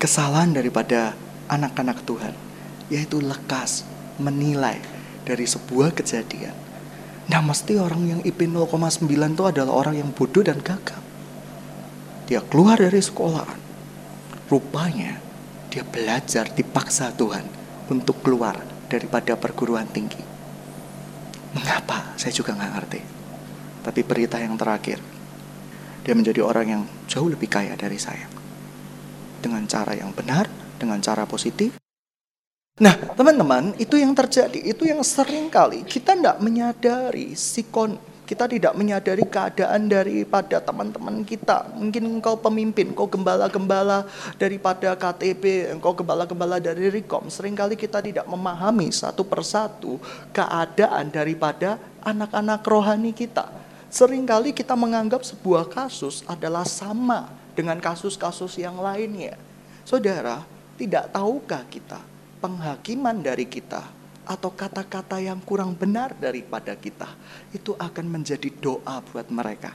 Kesalahan 0.00 0.56
daripada 0.56 1.12
anak-anak 1.50 2.08
Tuhan, 2.08 2.32
yaitu 2.88 3.20
lekas 3.20 3.84
menilai 4.16 4.80
dari 5.28 5.44
sebuah 5.44 5.92
kejadian. 5.92 6.54
Nah, 7.28 7.42
mesti 7.44 7.76
orang 7.76 8.02
yang 8.08 8.20
IP 8.22 8.48
0,9 8.48 9.04
itu 9.10 9.44
adalah 9.44 9.72
orang 9.74 10.00
yang 10.00 10.08
bodoh 10.14 10.46
dan 10.46 10.62
gagal. 10.62 11.01
Dia 12.32 12.40
keluar 12.40 12.80
dari 12.80 12.96
sekolahan. 12.96 13.60
Rupanya 14.48 15.20
dia 15.68 15.84
belajar 15.84 16.48
dipaksa 16.48 17.12
Tuhan 17.12 17.44
untuk 17.92 18.24
keluar 18.24 18.56
daripada 18.88 19.36
perguruan 19.36 19.84
tinggi. 19.92 20.16
Mengapa? 21.52 22.16
Saya 22.16 22.32
juga 22.32 22.56
nggak 22.56 22.72
ngerti. 22.72 23.00
Tapi 23.84 24.00
berita 24.00 24.40
yang 24.40 24.56
terakhir, 24.56 24.96
dia 26.00 26.16
menjadi 26.16 26.40
orang 26.40 26.66
yang 26.72 26.82
jauh 27.04 27.28
lebih 27.28 27.52
kaya 27.52 27.76
dari 27.76 28.00
saya. 28.00 28.24
Dengan 29.44 29.68
cara 29.68 29.92
yang 29.92 30.16
benar, 30.16 30.48
dengan 30.80 31.04
cara 31.04 31.28
positif. 31.28 31.76
Nah, 32.80 32.96
teman-teman, 33.12 33.76
itu 33.76 34.00
yang 34.00 34.16
terjadi, 34.16 34.56
itu 34.56 34.88
yang 34.88 35.04
sering 35.04 35.52
kali 35.52 35.84
kita 35.84 36.16
tidak 36.16 36.40
menyadari 36.40 37.36
sikon 37.36 38.00
kita 38.22 38.46
tidak 38.46 38.72
menyadari 38.78 39.26
keadaan 39.26 39.90
daripada 39.90 40.62
teman-teman 40.62 41.26
kita. 41.26 41.66
Mungkin 41.74 42.18
engkau 42.18 42.38
pemimpin, 42.38 42.94
engkau 42.94 43.10
gembala-gembala 43.10 44.06
daripada 44.38 44.94
KTB, 44.94 45.74
engkau 45.74 45.92
gembala-gembala 45.92 46.62
dari 46.62 46.88
Rikom. 46.88 47.26
Seringkali 47.26 47.74
kita 47.74 47.98
tidak 47.98 48.26
memahami 48.30 48.94
satu 48.94 49.26
persatu 49.26 49.98
keadaan 50.30 51.10
daripada 51.10 51.76
anak-anak 52.06 52.62
rohani 52.62 53.10
kita. 53.10 53.50
Seringkali 53.92 54.56
kita 54.56 54.72
menganggap 54.72 55.20
sebuah 55.26 55.68
kasus 55.68 56.24
adalah 56.24 56.64
sama 56.64 57.28
dengan 57.52 57.76
kasus-kasus 57.76 58.56
yang 58.56 58.80
lainnya. 58.80 59.36
Saudara, 59.84 60.46
tidak 60.80 61.12
tahukah 61.12 61.66
kita 61.68 62.00
penghakiman 62.40 63.22
dari 63.22 63.46
kita 63.46 64.01
atau 64.22 64.50
kata-kata 64.54 65.18
yang 65.18 65.42
kurang 65.42 65.74
benar 65.74 66.14
daripada 66.14 66.78
kita, 66.78 67.10
itu 67.50 67.74
akan 67.74 68.06
menjadi 68.06 68.48
doa 68.62 69.02
buat 69.02 69.26
mereka. 69.28 69.74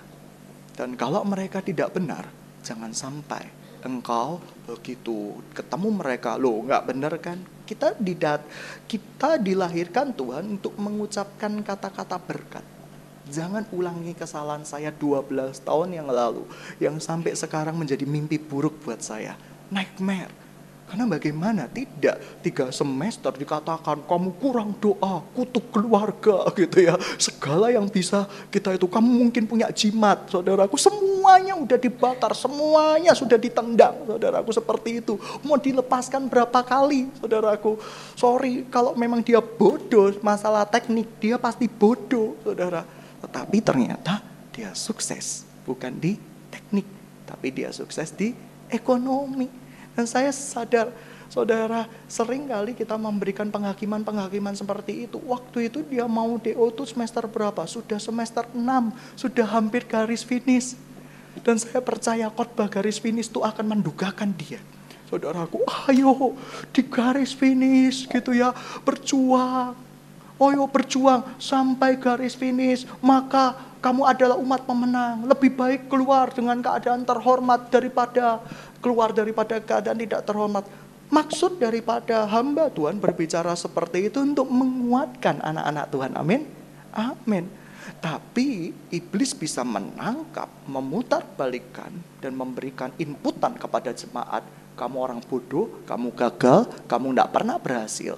Dan 0.78 0.94
kalau 0.94 1.26
mereka 1.26 1.60
tidak 1.60 1.98
benar, 1.98 2.30
jangan 2.62 2.94
sampai 2.94 3.50
engkau 3.82 4.42
begitu 4.66 5.38
ketemu 5.54 5.90
mereka 6.02 6.36
lo 6.36 6.62
nggak 6.64 6.84
benar 6.86 7.14
kan? 7.18 7.40
Kita 7.68 7.96
didat 8.00 8.44
kita 8.88 9.40
dilahirkan 9.42 10.16
Tuhan 10.16 10.60
untuk 10.60 10.76
mengucapkan 10.80 11.52
kata-kata 11.64 12.18
berkat. 12.20 12.64
Jangan 13.28 13.68
ulangi 13.76 14.16
kesalahan 14.16 14.64
saya 14.64 14.88
12 14.88 15.60
tahun 15.60 16.00
yang 16.00 16.08
lalu 16.08 16.48
yang 16.80 16.96
sampai 16.96 17.36
sekarang 17.36 17.76
menjadi 17.76 18.08
mimpi 18.08 18.40
buruk 18.40 18.80
buat 18.88 19.04
saya. 19.04 19.36
Nightmare 19.68 20.47
karena 20.88 21.04
bagaimana 21.04 21.68
tidak 21.68 22.16
tiga 22.40 22.72
semester 22.72 23.36
dikatakan 23.36 24.08
kamu 24.08 24.40
kurang 24.40 24.72
doa, 24.80 25.20
kutuk 25.36 25.68
keluarga 25.68 26.48
gitu 26.60 26.80
ya. 26.80 26.96
Segala 27.20 27.68
yang 27.68 27.92
bisa 27.92 28.24
kita 28.48 28.72
itu 28.72 28.88
kamu 28.88 29.28
mungkin 29.28 29.44
punya 29.44 29.68
jimat, 29.76 30.32
saudaraku. 30.32 30.80
Semuanya 30.80 31.60
udah 31.60 31.76
dibakar, 31.76 32.32
semuanya 32.32 33.12
sudah 33.12 33.36
ditendang, 33.36 34.00
saudaraku 34.08 34.56
seperti 34.56 35.04
itu. 35.04 35.20
Mau 35.44 35.60
dilepaskan 35.60 36.32
berapa 36.32 36.64
kali, 36.64 37.12
saudaraku. 37.20 37.76
Sorry 38.16 38.64
kalau 38.72 38.96
memang 38.96 39.20
dia 39.20 39.44
bodoh 39.44 40.16
masalah 40.24 40.64
teknik, 40.64 41.20
dia 41.20 41.36
pasti 41.36 41.68
bodoh, 41.68 42.40
saudara. 42.48 42.88
Tetapi 43.20 43.60
ternyata 43.60 44.24
dia 44.56 44.72
sukses 44.72 45.44
bukan 45.68 46.00
di 46.00 46.16
teknik, 46.48 46.88
tapi 47.28 47.52
dia 47.52 47.76
sukses 47.76 48.08
di 48.16 48.32
ekonomi 48.72 49.67
dan 49.98 50.06
saya 50.06 50.30
sadar, 50.30 50.94
saudara, 51.26 51.90
sering 52.06 52.46
kali 52.46 52.78
kita 52.78 52.94
memberikan 53.02 53.50
penghakiman-penghakiman 53.50 54.54
seperti 54.54 55.10
itu. 55.10 55.18
Waktu 55.26 55.74
itu 55.74 55.82
dia 55.82 56.06
mau 56.06 56.38
DO 56.38 56.70
itu 56.70 56.86
semester 56.86 57.26
berapa? 57.26 57.66
Sudah 57.66 57.98
semester 57.98 58.46
6, 58.54 58.62
sudah 59.18 59.48
hampir 59.58 59.90
garis 59.90 60.22
finish. 60.22 60.78
Dan 61.42 61.58
saya 61.58 61.82
percaya 61.82 62.30
khotbah 62.30 62.70
garis 62.70 63.02
finish 63.02 63.26
itu 63.26 63.42
akan 63.42 63.74
mendugakan 63.74 64.38
dia. 64.38 64.62
Saudaraku, 65.10 65.66
ayo 65.90 66.38
di 66.70 66.86
garis 66.86 67.34
finish 67.34 68.06
gitu 68.06 68.38
ya, 68.38 68.54
berjuang. 68.86 69.87
Ayo 70.38 70.70
berjuang 70.70 71.26
sampai 71.42 71.98
garis 71.98 72.38
finish, 72.38 72.86
maka 73.02 73.58
kamu 73.82 74.06
adalah 74.06 74.38
umat 74.38 74.62
pemenang. 74.70 75.26
Lebih 75.26 75.58
baik 75.58 75.82
keluar 75.90 76.30
dengan 76.30 76.62
keadaan 76.62 77.02
terhormat 77.02 77.74
daripada 77.74 78.42
keluar 78.78 79.10
daripada 79.10 79.58
keadaan 79.58 79.98
tidak 79.98 80.22
terhormat. 80.30 80.66
Maksud 81.08 81.58
daripada 81.58 82.28
hamba 82.30 82.70
Tuhan 82.70 83.00
berbicara 83.00 83.56
seperti 83.56 84.12
itu 84.12 84.22
untuk 84.22 84.46
menguatkan 84.52 85.42
anak-anak 85.42 85.86
Tuhan. 85.90 86.12
Amin. 86.20 86.42
Amin. 86.94 87.48
Tapi 87.98 88.76
iblis 88.92 89.32
bisa 89.32 89.64
menangkap, 89.64 90.52
memutarbalikkan 90.68 91.90
dan 92.20 92.36
memberikan 92.36 92.92
inputan 93.00 93.56
kepada 93.56 93.96
jemaat. 93.96 94.44
Kamu 94.78 94.98
orang 95.02 95.20
bodoh, 95.26 95.82
kamu 95.90 96.14
gagal, 96.14 96.70
kamu 96.86 97.16
tidak 97.16 97.32
pernah 97.34 97.58
berhasil. 97.58 98.14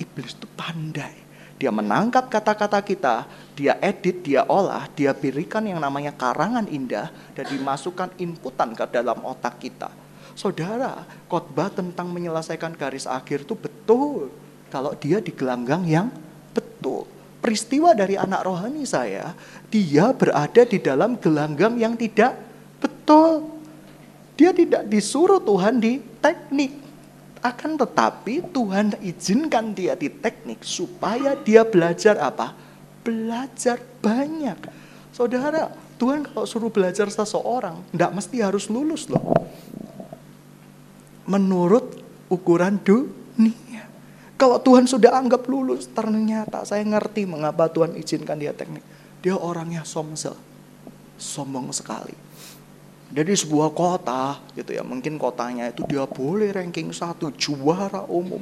Iblis 0.00 0.32
itu 0.32 0.48
pandai. 0.56 1.29
Dia 1.60 1.68
menangkap 1.68 2.32
kata-kata 2.32 2.80
kita, 2.80 3.28
dia 3.52 3.76
edit, 3.84 4.24
dia 4.24 4.48
olah, 4.48 4.88
dia 4.96 5.12
berikan 5.12 5.60
yang 5.60 5.76
namanya 5.76 6.08
karangan 6.08 6.64
indah 6.64 7.12
dan 7.36 7.44
dimasukkan 7.52 8.16
inputan 8.16 8.72
ke 8.72 8.88
dalam 8.88 9.20
otak 9.20 9.60
kita. 9.60 9.92
Saudara, 10.32 11.04
khotbah 11.28 11.68
tentang 11.68 12.08
menyelesaikan 12.08 12.72
garis 12.72 13.04
akhir 13.04 13.44
itu 13.44 13.52
betul 13.52 14.32
kalau 14.72 14.96
dia 14.96 15.20
di 15.20 15.36
gelanggang 15.36 15.84
yang 15.84 16.08
betul. 16.56 17.04
Peristiwa 17.44 17.92
dari 17.92 18.16
anak 18.16 18.40
rohani 18.48 18.88
saya, 18.88 19.36
dia 19.68 20.16
berada 20.16 20.64
di 20.64 20.80
dalam 20.80 21.20
gelanggang 21.20 21.76
yang 21.76 21.92
tidak 21.92 22.40
betul. 22.80 23.60
Dia 24.40 24.56
tidak 24.56 24.88
disuruh 24.88 25.44
Tuhan 25.44 25.76
di 25.76 26.00
teknik, 26.24 26.79
akan 27.40 27.80
tetapi 27.80 28.52
Tuhan 28.52 29.00
izinkan 29.00 29.72
dia 29.72 29.96
di 29.96 30.12
teknik 30.12 30.60
supaya 30.60 31.32
dia 31.36 31.64
belajar 31.64 32.20
apa? 32.20 32.52
Belajar 33.00 33.80
banyak. 34.04 34.60
Saudara, 35.10 35.72
Tuhan 35.96 36.28
kalau 36.28 36.44
suruh 36.44 36.68
belajar 36.68 37.08
seseorang, 37.08 37.80
tidak 37.92 38.12
mesti 38.12 38.36
harus 38.44 38.68
lulus 38.68 39.08
loh. 39.08 39.24
Menurut 41.24 42.00
ukuran 42.28 42.76
dunia. 42.80 43.88
Kalau 44.36 44.60
Tuhan 44.60 44.88
sudah 44.88 45.16
anggap 45.16 45.44
lulus, 45.48 45.88
ternyata 45.88 46.64
saya 46.64 46.84
ngerti 46.84 47.24
mengapa 47.28 47.68
Tuhan 47.68 47.96
izinkan 47.96 48.40
dia 48.40 48.52
teknik. 48.52 48.84
Dia 49.20 49.36
orangnya 49.36 49.84
somsel. 49.84 50.36
Sombong 51.20 51.68
sekali 51.72 52.29
dari 53.10 53.34
sebuah 53.34 53.74
kota 53.74 54.38
gitu 54.54 54.70
ya. 54.70 54.86
Mungkin 54.86 55.18
kotanya 55.18 55.68
itu 55.68 55.82
dia 55.84 56.06
boleh 56.06 56.54
ranking 56.54 56.94
satu 56.94 57.34
juara 57.34 58.06
umum. 58.06 58.40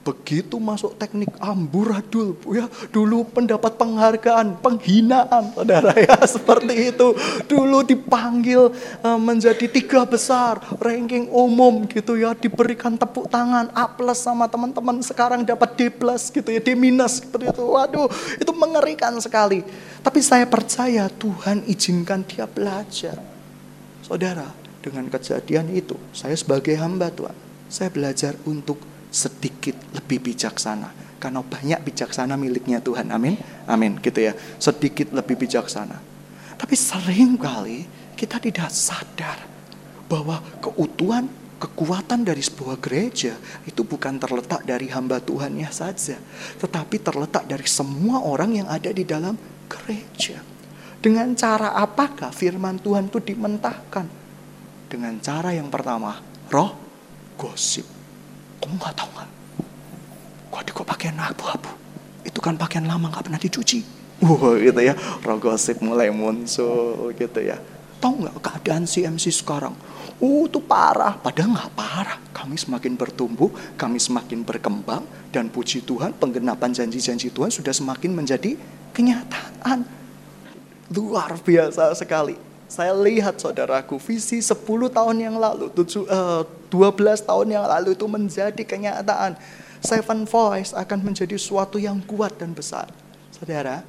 Begitu 0.00 0.56
masuk 0.56 0.96
teknik 0.96 1.28
amburadul 1.36 2.32
ya. 2.56 2.64
Dulu 2.88 3.20
pendapat 3.36 3.76
penghargaan 3.76 4.56
penghinaan 4.64 5.52
saudara 5.52 5.92
ya. 5.92 6.16
Seperti 6.36 6.88
itu. 6.88 7.12
Dulu 7.44 7.84
dipanggil 7.84 8.72
uh, 9.04 9.20
menjadi 9.20 9.68
tiga 9.68 10.08
besar 10.08 10.56
ranking 10.80 11.28
umum 11.28 11.84
gitu 11.84 12.16
ya. 12.16 12.32
Diberikan 12.32 12.96
tepuk 12.96 13.28
tangan 13.28 13.68
A 13.76 13.92
sama 14.16 14.48
teman-teman. 14.48 15.04
Sekarang 15.04 15.44
dapat 15.44 15.76
D 15.76 15.92
plus 15.92 16.32
gitu 16.32 16.48
ya. 16.48 16.64
D 16.64 16.72
minus 16.72 17.20
seperti 17.20 17.52
itu. 17.52 17.60
Waduh 17.60 18.08
itu 18.40 18.52
mengerikan 18.56 19.12
sekali. 19.20 19.60
Tapi 20.00 20.20
saya 20.24 20.48
percaya 20.48 21.12
Tuhan 21.12 21.68
izinkan 21.68 22.24
dia 22.24 22.48
belajar 22.48 23.39
Saudara, 24.04 24.48
dengan 24.80 25.06
kejadian 25.12 25.70
itu, 25.76 25.96
saya 26.16 26.32
sebagai 26.34 26.72
hamba 26.80 27.12
Tuhan, 27.12 27.36
saya 27.68 27.92
belajar 27.92 28.34
untuk 28.48 28.80
sedikit 29.12 29.76
lebih 29.92 30.22
bijaksana. 30.32 31.18
Karena 31.20 31.44
banyak 31.44 31.84
bijaksana 31.84 32.34
miliknya 32.40 32.80
Tuhan. 32.80 33.12
Amin. 33.12 33.36
Amin. 33.68 34.00
Gitu 34.00 34.24
ya. 34.24 34.32
Sedikit 34.56 35.12
lebih 35.12 35.36
bijaksana. 35.36 36.00
Tapi 36.56 36.74
sering 36.76 37.36
kali 37.36 37.84
kita 38.16 38.40
tidak 38.40 38.72
sadar 38.72 39.36
bahwa 40.08 40.40
keutuhan 40.64 41.28
kekuatan 41.60 42.24
dari 42.24 42.40
sebuah 42.40 42.80
gereja 42.80 43.36
itu 43.68 43.84
bukan 43.84 44.16
terletak 44.16 44.64
dari 44.64 44.88
hamba 44.88 45.20
Tuhannya 45.20 45.68
saja, 45.68 46.16
tetapi 46.56 46.96
terletak 47.04 47.44
dari 47.44 47.68
semua 47.68 48.24
orang 48.24 48.64
yang 48.64 48.68
ada 48.72 48.88
di 48.88 49.04
dalam 49.04 49.36
gereja. 49.68 50.40
Dengan 51.00 51.32
cara 51.32 51.72
apakah 51.80 52.28
firman 52.28 52.76
Tuhan 52.76 53.08
itu 53.08 53.24
dimentahkan? 53.24 54.04
Dengan 54.84 55.16
cara 55.24 55.48
yang 55.56 55.72
pertama, 55.72 56.20
roh 56.52 56.76
gosip. 57.40 57.88
Kamu 58.60 58.76
nggak 58.76 58.92
tahu 59.00 59.08
nggak? 59.16 59.30
Kok 60.52 60.60
di 60.60 60.70
kok 60.76 60.84
pakaian 60.84 61.16
abu-abu? 61.16 61.72
Itu 62.20 62.44
kan 62.44 62.60
pakaian 62.60 62.84
lama 62.84 63.08
nggak 63.08 63.32
pernah 63.32 63.40
dicuci. 63.40 63.80
Wah 64.20 64.60
gitu 64.60 64.76
ya, 64.84 64.92
roh 65.24 65.40
gosip 65.40 65.80
mulai 65.80 66.12
muncul 66.12 67.08
gitu 67.16 67.40
ya. 67.40 67.56
Tahu 67.96 68.20
nggak 68.20 68.36
keadaan 68.44 68.84
CMC 68.84 69.32
sekarang? 69.32 69.72
Uh, 70.20 70.44
itu 70.44 70.60
parah. 70.60 71.16
Padahal 71.16 71.56
nggak 71.56 71.72
parah. 71.72 72.20
Kami 72.36 72.60
semakin 72.60 73.00
bertumbuh, 73.00 73.48
kami 73.80 73.96
semakin 73.96 74.44
berkembang, 74.44 75.08
dan 75.32 75.48
puji 75.48 75.80
Tuhan, 75.80 76.12
penggenapan 76.20 76.76
janji-janji 76.76 77.32
Tuhan 77.32 77.48
sudah 77.48 77.72
semakin 77.72 78.12
menjadi 78.12 78.52
kenyataan 78.92 79.99
luar 80.90 81.38
biasa 81.38 81.94
sekali. 81.94 82.34
Saya 82.70 82.94
lihat 82.94 83.38
saudaraku, 83.42 83.98
visi 83.98 84.38
10 84.38 84.54
tahun 84.94 85.16
yang 85.18 85.36
lalu, 85.38 85.74
7, 85.74 86.06
uh, 86.06 86.46
12 86.70 87.26
tahun 87.26 87.46
yang 87.50 87.66
lalu 87.66 87.98
itu 87.98 88.06
menjadi 88.06 88.62
kenyataan. 88.62 89.34
Seven 89.80 90.28
Voice 90.28 90.76
akan 90.76 91.00
menjadi 91.02 91.34
suatu 91.40 91.80
yang 91.80 91.98
kuat 92.04 92.38
dan 92.38 92.54
besar. 92.54 92.86
Saudara, 93.34 93.82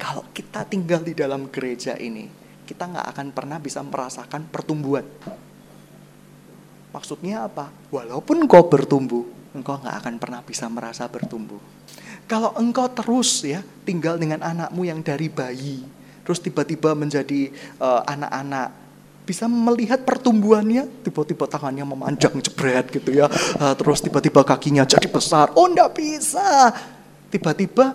kalau 0.00 0.24
kita 0.32 0.64
tinggal 0.64 1.04
di 1.04 1.12
dalam 1.12 1.50
gereja 1.52 1.98
ini, 1.98 2.30
kita 2.64 2.88
nggak 2.88 3.06
akan 3.12 3.26
pernah 3.36 3.58
bisa 3.60 3.84
merasakan 3.84 4.48
pertumbuhan. 4.48 5.04
Maksudnya 6.94 7.50
apa? 7.50 7.68
Walaupun 7.92 8.48
kau 8.48 8.64
bertumbuh, 8.64 9.26
engkau 9.52 9.76
nggak 9.76 9.96
akan 10.00 10.14
pernah 10.16 10.40
bisa 10.40 10.70
merasa 10.72 11.04
bertumbuh. 11.10 11.60
Kalau 12.30 12.54
engkau 12.56 12.86
terus 12.88 13.42
ya 13.42 13.60
tinggal 13.82 14.16
dengan 14.16 14.40
anakmu 14.40 14.86
yang 14.86 15.02
dari 15.02 15.26
bayi, 15.26 15.82
terus 16.24 16.38
tiba-tiba 16.42 16.92
menjadi 16.96 17.52
uh, 17.80 18.02
anak-anak. 18.04 18.72
Bisa 19.24 19.46
melihat 19.46 20.02
pertumbuhannya 20.02 20.90
tiba-tiba 21.06 21.46
tangannya 21.46 21.86
memanjang 21.86 22.34
jebret 22.42 22.90
gitu 22.90 23.14
ya. 23.14 23.30
Uh, 23.58 23.74
terus 23.78 24.02
tiba-tiba 24.02 24.42
kakinya 24.42 24.82
jadi 24.82 25.06
besar. 25.06 25.54
Oh 25.54 25.70
enggak 25.70 25.94
bisa. 25.94 26.74
Tiba-tiba 27.30 27.94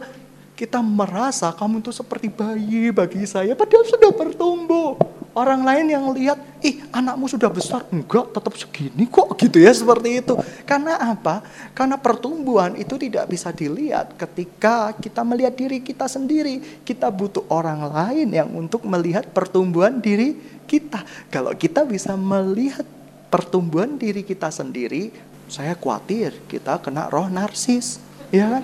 kita 0.56 0.80
merasa 0.80 1.52
kamu 1.52 1.84
itu 1.84 1.92
seperti 1.92 2.32
bayi 2.32 2.90
bagi 2.96 3.28
saya 3.28 3.54
padahal 3.54 3.86
sudah 3.86 4.12
bertumbuh 4.16 4.96
Orang 5.36 5.68
lain 5.68 5.92
yang 5.92 6.16
lihat, 6.16 6.40
ih 6.64 6.80
anakmu 6.96 7.28
sudah 7.28 7.52
besar. 7.52 7.84
Enggak, 7.92 8.32
tetap 8.32 8.56
segini 8.56 9.04
kok 9.04 9.36
gitu 9.36 9.60
ya 9.60 9.76
seperti 9.76 10.24
itu. 10.24 10.32
Karena 10.64 10.96
apa? 10.96 11.44
Karena 11.76 12.00
pertumbuhan 12.00 12.72
itu 12.80 12.96
tidak 12.96 13.28
bisa 13.28 13.52
dilihat 13.52 14.16
ketika 14.16 14.96
kita 14.96 15.28
melihat 15.28 15.52
diri 15.60 15.84
kita 15.84 16.08
sendiri. 16.08 16.64
Kita 16.88 17.12
butuh 17.12 17.44
orang 17.52 17.84
lain 17.84 18.32
yang 18.32 18.48
untuk 18.56 18.88
melihat 18.88 19.28
pertumbuhan 19.28 20.00
diri 20.00 20.40
kita. 20.72 21.04
Kalau 21.28 21.52
kita 21.52 21.84
bisa 21.84 22.16
melihat 22.16 22.88
pertumbuhan 23.28 24.00
diri 24.00 24.24
kita 24.24 24.48
sendiri, 24.48 25.12
saya 25.52 25.76
khawatir 25.76 26.32
kita 26.48 26.80
kena 26.80 27.12
roh 27.12 27.28
narsis. 27.28 28.00
Ya 28.32 28.48
kan? 28.48 28.64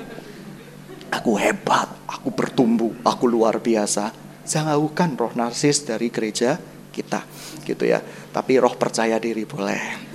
Aku 1.11 1.35
hebat, 1.35 1.91
aku 2.07 2.31
bertumbuh, 2.31 2.95
aku 3.03 3.27
luar 3.27 3.59
biasa. 3.59 4.15
Jauhkan 4.47 5.13
roh 5.19 5.35
narsis 5.35 5.83
dari 5.83 6.07
gereja 6.07 6.55
kita 6.91 7.23
gitu 7.67 7.83
ya. 7.83 7.99
Tapi 8.31 8.57
roh 8.57 8.73
percaya 8.79 9.19
diri 9.19 9.43
boleh. 9.43 10.11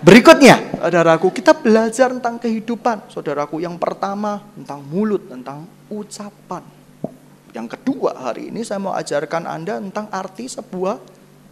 Berikutnya 0.00 0.80
saudaraku 0.80 1.32
kita 1.32 1.56
belajar 1.56 2.12
tentang 2.12 2.40
kehidupan. 2.40 3.12
Saudaraku 3.12 3.60
yang 3.60 3.76
pertama 3.80 4.40
tentang 4.56 4.80
mulut 4.84 5.28
tentang 5.28 5.68
ucapan. 5.92 6.62
Yang 7.56 7.80
kedua 7.80 8.16
hari 8.20 8.52
ini 8.52 8.60
saya 8.64 8.80
mau 8.80 8.92
ajarkan 8.92 9.48
anda 9.48 9.80
tentang 9.80 10.12
arti 10.12 10.44
sebuah 10.44 11.00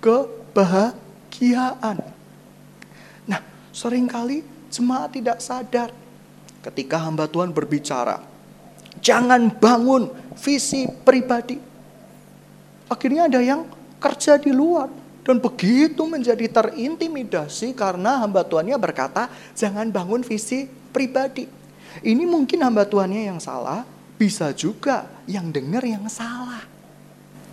kebahagiaan. 0.04 1.96
Nah 3.24 3.40
sering 3.72 4.04
kali 4.04 4.44
jemaat 4.68 5.16
tidak 5.16 5.40
sadar 5.40 5.88
ketika 6.64 6.96
hamba 6.96 7.28
Tuhan 7.28 7.52
berbicara 7.52 8.34
Jangan 9.04 9.50
bangun 9.50 10.08
visi 10.38 10.86
pribadi. 10.86 11.58
Akhirnya 12.86 13.26
ada 13.26 13.40
yang 13.44 13.66
kerja 13.98 14.38
di 14.38 14.52
luar. 14.54 14.88
Dan 15.24 15.40
begitu 15.40 16.04
menjadi 16.04 16.44
terintimidasi 16.52 17.72
karena 17.72 18.20
hamba 18.20 18.44
tuannya 18.44 18.76
berkata, 18.76 19.32
jangan 19.56 19.88
bangun 19.88 20.20
visi 20.20 20.68
pribadi. 20.68 21.48
Ini 22.04 22.28
mungkin 22.28 22.60
hamba 22.60 22.84
tuannya 22.84 23.32
yang 23.32 23.40
salah, 23.40 23.88
bisa 24.20 24.52
juga 24.52 25.08
yang 25.24 25.48
dengar 25.48 25.80
yang 25.80 26.04
salah. 26.12 26.60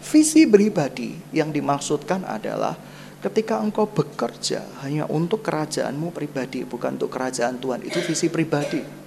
Visi 0.03 0.43
pribadi 0.43 1.15
yang 1.31 1.55
dimaksudkan 1.55 2.27
adalah 2.27 2.75
ketika 3.23 3.63
engkau 3.63 3.87
bekerja 3.87 4.67
hanya 4.83 5.07
untuk 5.07 5.39
kerajaanmu 5.39 6.11
pribadi, 6.11 6.67
bukan 6.67 6.99
untuk 6.99 7.07
kerajaan 7.07 7.55
Tuhan. 7.55 7.87
Itu 7.87 8.03
visi 8.03 8.27
pribadi. 8.27 9.00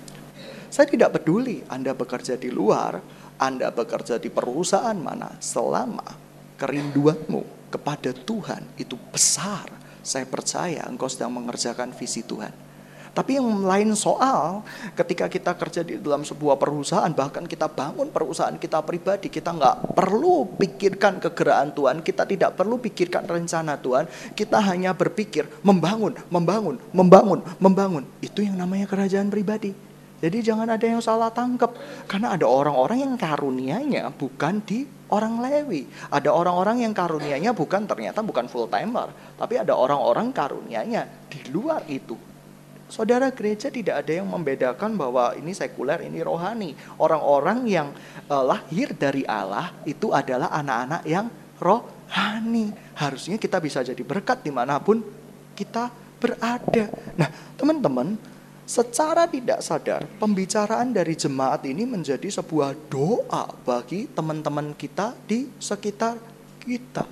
Saya 0.75 0.91
tidak 0.91 1.15
peduli 1.15 1.63
Anda 1.71 1.95
bekerja 1.95 2.35
di 2.35 2.51
luar, 2.51 2.99
Anda 3.39 3.71
bekerja 3.71 4.19
di 4.19 4.27
perusahaan 4.27 4.99
mana, 4.99 5.39
selama 5.39 6.03
kerinduanmu 6.59 7.71
kepada 7.71 8.11
Tuhan 8.11 8.75
itu 8.75 8.99
besar. 9.15 9.71
Saya 10.03 10.27
percaya 10.27 10.83
engkau 10.91 11.07
sedang 11.07 11.31
mengerjakan 11.31 11.95
visi 11.95 12.27
Tuhan. 12.27 12.51
Tapi 13.15 13.39
yang 13.39 13.63
lain 13.63 13.95
soal 13.95 14.67
ketika 14.99 15.31
kita 15.31 15.55
kerja 15.55 15.87
di 15.87 15.95
dalam 16.03 16.27
sebuah 16.27 16.59
perusahaan, 16.59 17.15
bahkan 17.15 17.47
kita 17.47 17.71
bangun 17.71 18.11
perusahaan 18.11 18.59
kita 18.59 18.83
pribadi, 18.83 19.31
kita 19.31 19.55
nggak 19.55 19.95
perlu 19.95 20.59
pikirkan 20.59 21.23
kegeraan 21.23 21.71
Tuhan, 21.71 22.03
kita 22.03 22.27
tidak 22.27 22.59
perlu 22.59 22.83
pikirkan 22.83 23.31
rencana 23.31 23.79
Tuhan, 23.79 24.11
kita 24.35 24.59
hanya 24.59 24.91
berpikir 24.91 25.47
membangun, 25.63 26.19
membangun, 26.35 26.83
membangun, 26.91 27.41
membangun. 27.63 28.03
Itu 28.19 28.43
yang 28.43 28.59
namanya 28.59 28.91
kerajaan 28.91 29.31
pribadi. 29.31 29.94
Jadi 30.25 30.41
jangan 30.41 30.65
ada 30.73 30.87
yang 30.89 31.05
salah 31.05 31.29
tangkap. 31.29 31.77
Karena 32.09 32.33
ada 32.33 32.49
orang-orang 32.49 33.05
yang 33.05 33.15
karunianya 33.21 34.09
bukan 34.09 34.65
di 34.65 34.89
orang 35.13 35.37
Lewi. 35.45 35.85
Ada 36.09 36.33
orang-orang 36.33 36.81
yang 36.81 36.97
karunianya 36.97 37.53
bukan 37.53 37.85
ternyata 37.85 38.25
bukan 38.25 38.49
full 38.49 38.65
timer. 38.73 39.13
Tapi 39.37 39.61
ada 39.61 39.77
orang-orang 39.77 40.33
karunianya 40.33 41.29
di 41.29 41.45
luar 41.53 41.85
itu. 41.93 42.17
Saudara 42.89 43.29
gereja 43.37 43.69
tidak 43.69 44.01
ada 44.01 44.25
yang 44.25 44.29
membedakan 44.33 44.97
bahwa 44.97 45.37
ini 45.37 45.53
sekuler, 45.53 46.01
ini 46.09 46.25
rohani. 46.25 46.73
Orang-orang 46.97 47.69
yang 47.69 47.93
uh, 48.33 48.45
lahir 48.49 48.97
dari 48.97 49.29
Allah 49.29 49.77
itu 49.85 50.09
adalah 50.09 50.49
anak-anak 50.57 51.05
yang 51.05 51.29
rohani. 51.61 52.73
Harusnya 52.97 53.37
kita 53.37 53.61
bisa 53.61 53.85
jadi 53.85 54.01
berkat 54.01 54.41
di 54.41 54.49
mana 54.49 54.81
pun 54.81 55.05
kita 55.53 55.93
berada. 56.17 56.89
Nah 57.21 57.29
teman-teman 57.61 58.17
secara 58.65 59.29
tidak 59.29 59.61
sadar 59.61 60.09
pembicaraan 60.17 60.93
dari 60.97 61.13
jemaat 61.13 61.65
ini 61.69 61.85
menjadi 61.85 62.29
sebuah 62.29 62.89
doa 62.89 63.45
bagi 63.65 64.09
teman-teman 64.09 64.73
kita 64.73 65.13
di 65.29 65.49
sekitar 65.61 66.17
kita. 66.65 67.05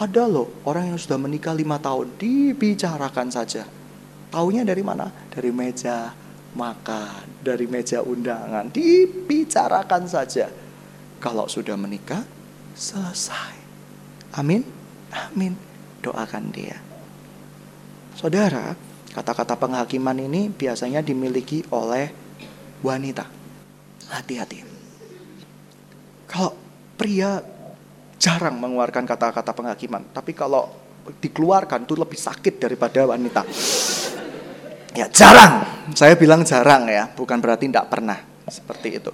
Ada 0.00 0.24
loh 0.24 0.64
orang 0.64 0.94
yang 0.94 0.98
sudah 0.98 1.20
menikah 1.20 1.52
lima 1.52 1.76
tahun 1.76 2.16
dibicarakan 2.16 3.28
saja. 3.28 3.68
Taunya 4.30 4.62
dari 4.62 4.80
mana? 4.80 5.10
Dari 5.10 5.50
meja 5.50 6.14
makan, 6.54 7.42
dari 7.42 7.66
meja 7.66 8.00
undangan 8.00 8.70
dibicarakan 8.70 10.02
saja. 10.08 10.48
Kalau 11.20 11.44
sudah 11.50 11.76
menikah 11.76 12.24
selesai. 12.72 13.60
Amin. 14.38 14.64
Amin. 15.12 15.52
Doakan 16.00 16.48
dia. 16.48 16.80
Saudara, 18.16 18.72
Kata-kata 19.10 19.58
penghakiman 19.58 20.14
ini 20.22 20.46
biasanya 20.50 21.02
dimiliki 21.02 21.66
oleh 21.74 22.10
wanita. 22.86 23.26
Hati-hati. 24.10 24.62
Kalau 26.30 26.54
pria 26.94 27.42
jarang 28.20 28.60
mengeluarkan 28.62 29.02
kata-kata 29.08 29.50
penghakiman, 29.50 30.14
tapi 30.14 30.30
kalau 30.30 30.70
dikeluarkan 31.18 31.88
itu 31.88 31.94
lebih 31.98 32.18
sakit 32.18 32.62
daripada 32.62 33.02
wanita. 33.08 33.42
Ya 34.94 35.06
jarang, 35.10 35.66
saya 35.94 36.14
bilang 36.18 36.42
jarang 36.42 36.86
ya, 36.90 37.10
bukan 37.10 37.38
berarti 37.38 37.70
tidak 37.70 37.90
pernah 37.90 38.18
seperti 38.46 38.98
itu. 38.98 39.12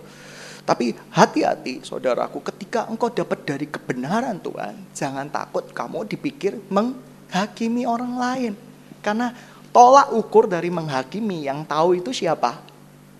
Tapi 0.66 0.90
hati-hati 1.14 1.86
saudaraku 1.86 2.42
ketika 2.42 2.90
engkau 2.90 3.06
dapat 3.12 3.46
dari 3.46 3.70
kebenaran 3.70 4.42
Tuhan, 4.42 4.90
jangan 4.90 5.30
takut 5.30 5.70
kamu 5.70 6.10
dipikir 6.10 6.58
menghakimi 6.68 7.86
orang 7.86 8.18
lain. 8.18 8.52
Karena 8.98 9.30
Tolak 9.76 10.08
ukur 10.16 10.48
dari 10.48 10.72
menghakimi 10.72 11.44
yang 11.44 11.60
tahu 11.68 12.00
itu 12.00 12.08
siapa? 12.08 12.64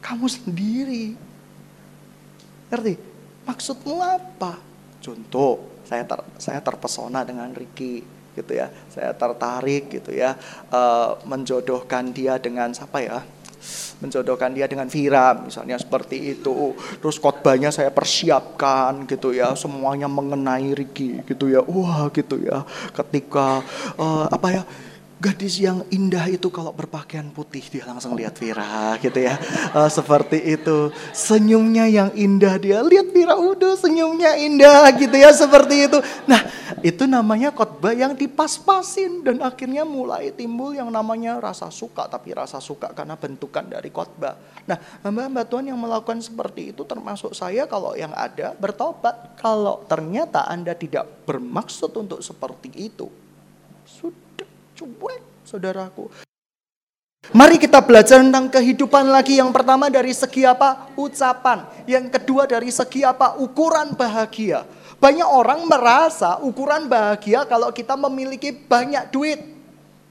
Kamu 0.01 0.25
sendiri. 0.25 1.13
Ngerti? 2.73 2.97
Maksudmu 3.45 4.01
apa? 4.01 4.57
Contoh, 5.05 5.85
saya 5.85 6.09
ter, 6.09 6.17
saya 6.41 6.65
terpesona 6.65 7.29
dengan 7.29 7.53
Ricky 7.53 8.01
gitu 8.33 8.57
ya. 8.57 8.73
Saya 8.89 9.13
tertarik 9.13 10.01
gitu 10.01 10.17
ya 10.17 10.33
uh, 10.73 11.21
menjodohkan 11.29 12.09
dia 12.17 12.41
dengan 12.41 12.73
siapa 12.73 13.05
ya? 13.05 13.21
menjodohkan 13.99 14.53
dia 14.53 14.69
dengan 14.71 14.87
Vira 14.87 15.35
misalnya 15.35 15.75
seperti 15.81 16.37
itu 16.39 16.77
terus 17.03 17.19
khotbahnya 17.19 17.75
saya 17.75 17.91
persiapkan 17.91 19.09
gitu 19.09 19.35
ya 19.35 19.57
semuanya 19.59 20.07
mengenai 20.07 20.77
Ricky 20.77 21.25
gitu 21.27 21.51
ya 21.51 21.65
wah 21.65 22.07
gitu 22.13 22.39
ya 22.39 22.63
ketika 22.95 23.65
uh, 23.99 24.29
apa 24.31 24.49
ya 24.53 24.63
gadis 25.17 25.57
yang 25.57 25.81
indah 25.89 26.29
itu 26.29 26.53
kalau 26.53 26.71
berpakaian 26.77 27.33
putih. 27.33 27.65
Dia 27.73 27.89
langsung 27.89 28.13
lihat 28.13 28.37
Vira 28.37 29.01
gitu 29.01 29.17
ya. 29.17 29.41
Uh, 29.73 29.89
seperti 29.89 30.39
itu. 30.45 30.93
Senyumnya 31.17 31.89
yang 31.89 32.11
indah 32.13 32.61
dia. 32.61 32.85
Lihat 32.85 33.11
Vira 33.17 33.35
udah 33.35 33.75
senyumnya 33.81 34.37
indah 34.37 34.93
gitu 34.95 35.17
ya 35.17 35.33
seperti 35.33 35.89
itu. 35.89 35.99
Nah 36.29 36.45
itu 36.85 37.09
namanya 37.09 37.51
khotbah 37.51 37.97
yang 37.97 38.13
dipas-pasin 38.13 39.25
dan 39.25 39.41
akhirnya 39.41 39.89
mulai 39.89 40.31
timbul 40.37 40.77
yang 40.77 40.93
namanya 40.93 41.41
rasa 41.41 41.73
suka 41.73 42.07
tapi 42.07 42.37
rasa 42.37 42.61
suka 42.61 42.93
karena 42.93 43.17
bentukan 43.17 43.65
dari 43.65 43.89
khotbah. 43.89 44.37
Nah 44.69 44.79
hamba-hamba 45.01 45.49
Tuhan 45.49 45.73
yang 45.73 45.81
melakukan 45.81 46.21
seperti 46.21 46.77
itu 46.77 46.85
termasuk 46.85 47.33
saya 47.33 47.65
kalau 47.65 47.97
yang 47.97 48.13
ada 48.13 48.53
bertobat. 48.55 49.35
Kalau 49.41 49.85
ternyata 49.89 50.45
Anda 50.45 50.77
tidak 50.77 51.25
bermaksud 51.25 51.93
untuk 51.97 52.21
seperti 52.21 52.73
itu 52.75 53.09
sudah 53.87 54.46
Cuek, 54.77 55.49
saudaraku. 55.49 56.13
Mari 57.33 57.57
kita 57.59 57.83
belajar 57.83 58.23
tentang 58.23 58.47
kehidupan 58.53 59.09
lagi. 59.09 59.41
Yang 59.41 59.51
pertama 59.57 59.89
dari 59.89 60.13
segi 60.13 60.47
apa? 60.47 60.93
Ucapan. 60.95 61.65
Yang 61.89 62.21
kedua 62.21 62.45
dari 62.47 62.71
segi 62.71 63.03
apa? 63.03 63.41
Ukuran 63.41 63.97
bahagia. 63.97 64.69
Banyak 65.01 65.27
orang 65.27 65.65
merasa 65.67 66.39
ukuran 66.45 66.87
bahagia 66.87 67.49
kalau 67.49 67.73
kita 67.75 67.99
memiliki 67.99 68.53
banyak 68.55 69.11
duit. 69.11 69.41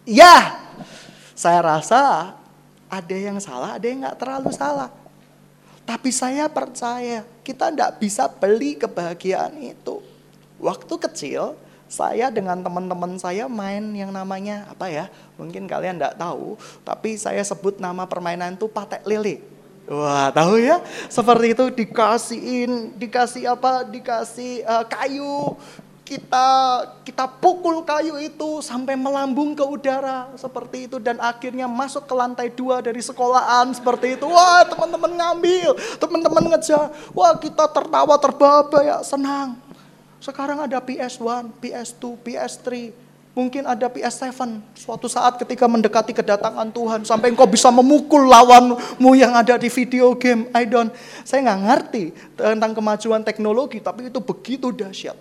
Ya, 0.06 0.60
saya 1.34 1.62
rasa 1.62 2.34
ada 2.89 3.15
yang 3.15 3.41
salah, 3.41 3.78
ada 3.78 3.86
yang 3.86 4.06
nggak 4.06 4.19
terlalu 4.19 4.49
salah. 4.54 4.89
Tapi 5.86 6.10
saya 6.10 6.49
percaya 6.49 7.21
kita 7.45 7.69
tidak 7.69 8.01
bisa 8.01 8.25
beli 8.25 8.73
kebahagiaan 8.78 9.54
itu. 9.62 10.01
Waktu 10.58 10.93
kecil, 11.10 11.54
saya 11.96 12.28
dengan 12.28 12.60
teman-teman 12.60 13.16
saya 13.16 13.48
main 13.48 13.96
yang 13.96 14.12
namanya 14.12 14.68
apa 14.68 14.92
ya? 14.92 15.08
Mungkin 15.40 15.64
kalian 15.64 15.96
tidak 15.96 16.20
tahu, 16.20 16.60
tapi 16.84 17.16
saya 17.16 17.40
sebut 17.40 17.80
nama 17.80 18.04
permainan 18.04 18.60
itu 18.60 18.68
patek 18.68 19.08
lele. 19.08 19.40
Wah, 19.86 20.34
tahu 20.34 20.58
ya? 20.58 20.82
Seperti 21.08 21.54
itu 21.54 21.66
dikasihin, 21.70 22.98
dikasih 22.98 23.54
apa? 23.54 23.86
Dikasih 23.86 24.66
uh, 24.66 24.86
kayu. 24.90 25.56
Kita 26.06 26.46
kita 27.02 27.26
pukul 27.26 27.82
kayu 27.82 28.22
itu 28.22 28.62
sampai 28.62 28.94
melambung 28.94 29.58
ke 29.58 29.66
udara 29.66 30.30
seperti 30.38 30.86
itu 30.86 31.02
dan 31.02 31.18
akhirnya 31.18 31.66
masuk 31.66 32.06
ke 32.06 32.14
lantai 32.14 32.54
dua 32.54 32.78
dari 32.78 33.02
sekolahan 33.02 33.74
seperti 33.74 34.14
itu. 34.14 34.30
Wah, 34.30 34.62
teman-teman 34.70 35.18
ngambil, 35.18 35.74
teman-teman 35.98 36.44
ngejar. 36.54 36.94
Wah, 37.10 37.34
kita 37.42 37.66
tertawa 37.74 38.22
terbahak-bahak, 38.22 39.02
senang. 39.02 39.64
Sekarang 40.19 40.63
ada 40.63 40.80
PS1, 40.82 41.51
PS2, 41.62 42.04
PS3, 42.23 42.67
mungkin 43.36 43.67
ada 43.67 43.91
PS7. 43.91 44.32
Suatu 44.73 45.12
saat 45.12 45.36
ketika 45.36 45.67
mendekati 45.67 46.15
kedatangan 46.15 46.71
Tuhan 46.71 47.04
sampai 47.04 47.36
engkau 47.36 47.45
bisa 47.45 47.67
memukul 47.69 48.25
lawanmu 48.25 49.12
yang 49.13 49.36
ada 49.36 49.60
di 49.60 49.67
video 49.67 50.15
game. 50.15 50.47
I 50.56 50.63
don't, 50.65 50.89
saya 51.28 51.43
nggak 51.43 51.62
ngerti 51.67 52.04
tentang 52.39 52.71
kemajuan 52.71 53.21
teknologi, 53.21 53.84
tapi 53.84 54.08
itu 54.08 54.23
begitu 54.23 54.71
dahsyat. 54.71 55.19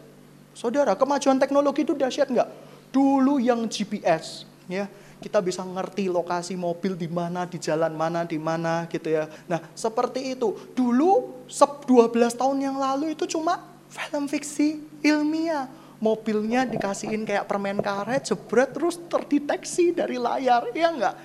Saudara, 0.55 0.95
kemajuan 0.95 1.37
teknologi 1.43 1.83
itu 1.83 1.99
dahsyat 1.99 2.31
nggak? 2.31 2.49
Dulu 2.95 3.43
yang 3.43 3.67
GPS, 3.67 4.47
ya 4.71 4.87
kita 5.25 5.41
bisa 5.41 5.65
ngerti 5.65 6.13
lokasi 6.13 6.53
mobil 6.53 7.01
di 7.01 7.09
mana, 7.09 7.49
di 7.49 7.57
jalan 7.57 7.97
mana, 7.97 8.29
di 8.29 8.37
mana 8.37 8.85
gitu 8.93 9.09
ya. 9.09 9.25
Nah, 9.49 9.57
seperti 9.73 10.37
itu. 10.37 10.53
Dulu 10.77 11.43
12 11.49 12.13
tahun 12.37 12.61
yang 12.61 12.77
lalu 12.77 13.17
itu 13.17 13.25
cuma 13.25 13.74
film 13.95 14.27
fiksi 14.27 14.83
ilmiah. 15.07 15.71
Mobilnya 16.03 16.69
dikasihin 16.69 17.25
kayak 17.25 17.49
permen 17.49 17.81
karet, 17.81 18.29
jebret 18.29 18.77
terus 18.77 19.01
terdeteksi 19.09 19.95
dari 19.95 20.21
layar, 20.21 20.69
ya 20.77 20.93
enggak? 20.93 21.17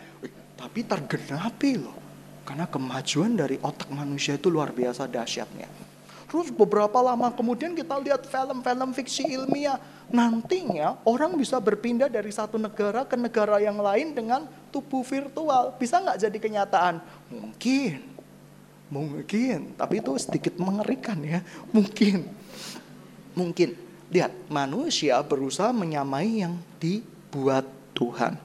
Tapi 0.56 0.80
tergenapi 0.88 1.72
loh. 1.82 1.98
Karena 2.48 2.64
kemajuan 2.70 3.36
dari 3.36 3.60
otak 3.60 3.92
manusia 3.92 4.40
itu 4.40 4.48
luar 4.48 4.72
biasa 4.72 5.10
dahsyatnya. 5.10 5.68
Terus 6.30 6.54
beberapa 6.54 7.02
lama 7.02 7.34
kemudian 7.34 7.74
kita 7.74 7.98
lihat 8.00 8.24
film-film 8.30 8.90
fiksi 8.94 9.26
ilmiah. 9.28 9.82
Nantinya 10.10 11.02
orang 11.04 11.36
bisa 11.36 11.60
berpindah 11.60 12.08
dari 12.08 12.30
satu 12.32 12.56
negara 12.56 13.04
ke 13.04 13.18
negara 13.20 13.60
yang 13.60 13.78
lain 13.82 14.16
dengan 14.16 14.48
tubuh 14.72 15.04
virtual. 15.04 15.76
Bisa 15.76 16.00
nggak 16.00 16.24
jadi 16.24 16.38
kenyataan? 16.38 16.96
Mungkin. 17.34 18.00
Mungkin. 18.90 19.76
Tapi 19.76 19.94
itu 20.00 20.12
sedikit 20.22 20.56
mengerikan 20.58 21.20
ya. 21.22 21.44
Mungkin 21.74 22.39
mungkin. 23.40 23.72
Lihat, 24.12 24.52
manusia 24.52 25.16
berusaha 25.24 25.72
menyamai 25.72 26.44
yang 26.44 26.60
dibuat 26.82 27.64
Tuhan. 27.96 28.36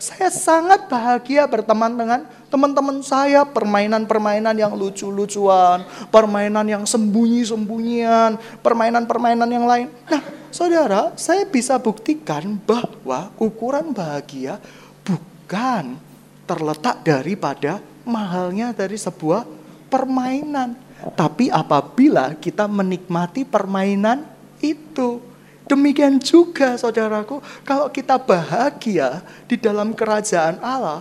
Saya 0.00 0.32
sangat 0.32 0.88
bahagia 0.88 1.44
berteman 1.44 1.92
dengan 1.92 2.24
teman-teman 2.48 3.04
saya, 3.04 3.44
permainan-permainan 3.44 4.56
yang 4.56 4.72
lucu-lucuan, 4.72 5.84
permainan 6.08 6.64
yang 6.64 6.84
sembunyi-sembunyian, 6.88 8.40
permainan-permainan 8.64 9.50
yang 9.52 9.68
lain. 9.68 9.92
Nah, 10.08 10.24
saudara, 10.48 11.12
saya 11.20 11.44
bisa 11.44 11.76
buktikan 11.76 12.56
bahwa 12.64 13.28
ukuran 13.36 13.92
bahagia 13.92 14.56
bukan 15.04 16.00
terletak 16.48 17.04
daripada 17.04 17.84
mahalnya 18.08 18.72
dari 18.72 18.96
sebuah 18.96 19.44
permainan 19.92 20.89
tapi 21.16 21.48
apabila 21.48 22.36
kita 22.36 22.68
menikmati 22.68 23.48
permainan 23.48 24.26
itu, 24.60 25.20
demikian 25.64 26.20
juga 26.20 26.76
saudaraku, 26.76 27.40
kalau 27.64 27.88
kita 27.88 28.20
bahagia 28.20 29.24
di 29.48 29.56
dalam 29.56 29.96
kerajaan 29.96 30.60
Allah, 30.60 31.00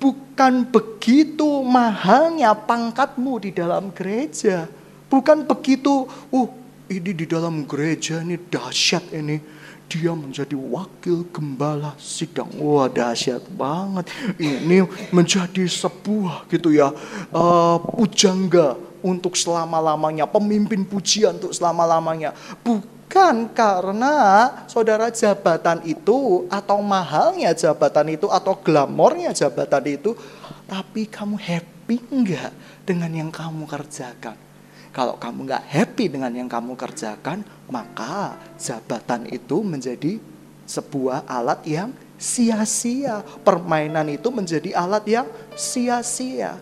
bukan 0.00 0.64
begitu 0.68 1.64
mahalnya 1.64 2.52
pangkatmu 2.56 3.40
di 3.40 3.50
dalam 3.52 3.92
gereja. 3.92 4.68
Bukan 5.10 5.48
begitu, 5.48 6.06
uh 6.32 6.50
ini 6.90 7.14
di 7.14 7.26
dalam 7.28 7.62
gereja 7.64 8.18
ini 8.20 8.34
dahsyat 8.34 9.14
ini. 9.14 9.38
Dia 9.90 10.14
menjadi 10.14 10.54
wakil 10.54 11.26
gembala 11.34 11.98
sidang. 11.98 12.46
Wah 12.62 12.86
dahsyat 12.86 13.42
banget. 13.50 14.06
Ini 14.38 14.86
menjadi 15.10 15.66
sebuah 15.66 16.46
gitu 16.46 16.70
ya. 16.70 16.94
Uh, 17.34 17.82
pujangga 17.98 18.78
untuk 19.00 19.36
selama-lamanya, 19.36 20.28
pemimpin 20.28 20.84
pujian 20.84 21.36
untuk 21.36 21.52
selama-lamanya. 21.52 22.36
Bukan 22.64 23.50
karena 23.52 24.14
saudara 24.70 25.10
jabatan 25.10 25.82
itu 25.84 26.46
atau 26.48 26.78
mahalnya 26.80 27.52
jabatan 27.52 28.14
itu 28.14 28.30
atau 28.30 28.54
glamornya 28.56 29.34
jabatan 29.34 29.84
itu, 29.88 30.14
tapi 30.70 31.08
kamu 31.10 31.36
happy 31.36 31.96
enggak 32.14 32.52
dengan 32.86 33.10
yang 33.10 33.30
kamu 33.34 33.66
kerjakan? 33.66 34.38
Kalau 34.90 35.14
kamu 35.14 35.46
nggak 35.46 35.64
happy 35.70 36.04
dengan 36.10 36.34
yang 36.34 36.50
kamu 36.50 36.74
kerjakan, 36.74 37.46
maka 37.70 38.34
jabatan 38.58 39.22
itu 39.30 39.62
menjadi 39.62 40.18
sebuah 40.66 41.30
alat 41.30 41.62
yang 41.62 41.94
sia-sia. 42.18 43.22
Permainan 43.46 44.10
itu 44.10 44.34
menjadi 44.34 44.74
alat 44.74 45.06
yang 45.06 45.26
sia-sia. 45.54 46.58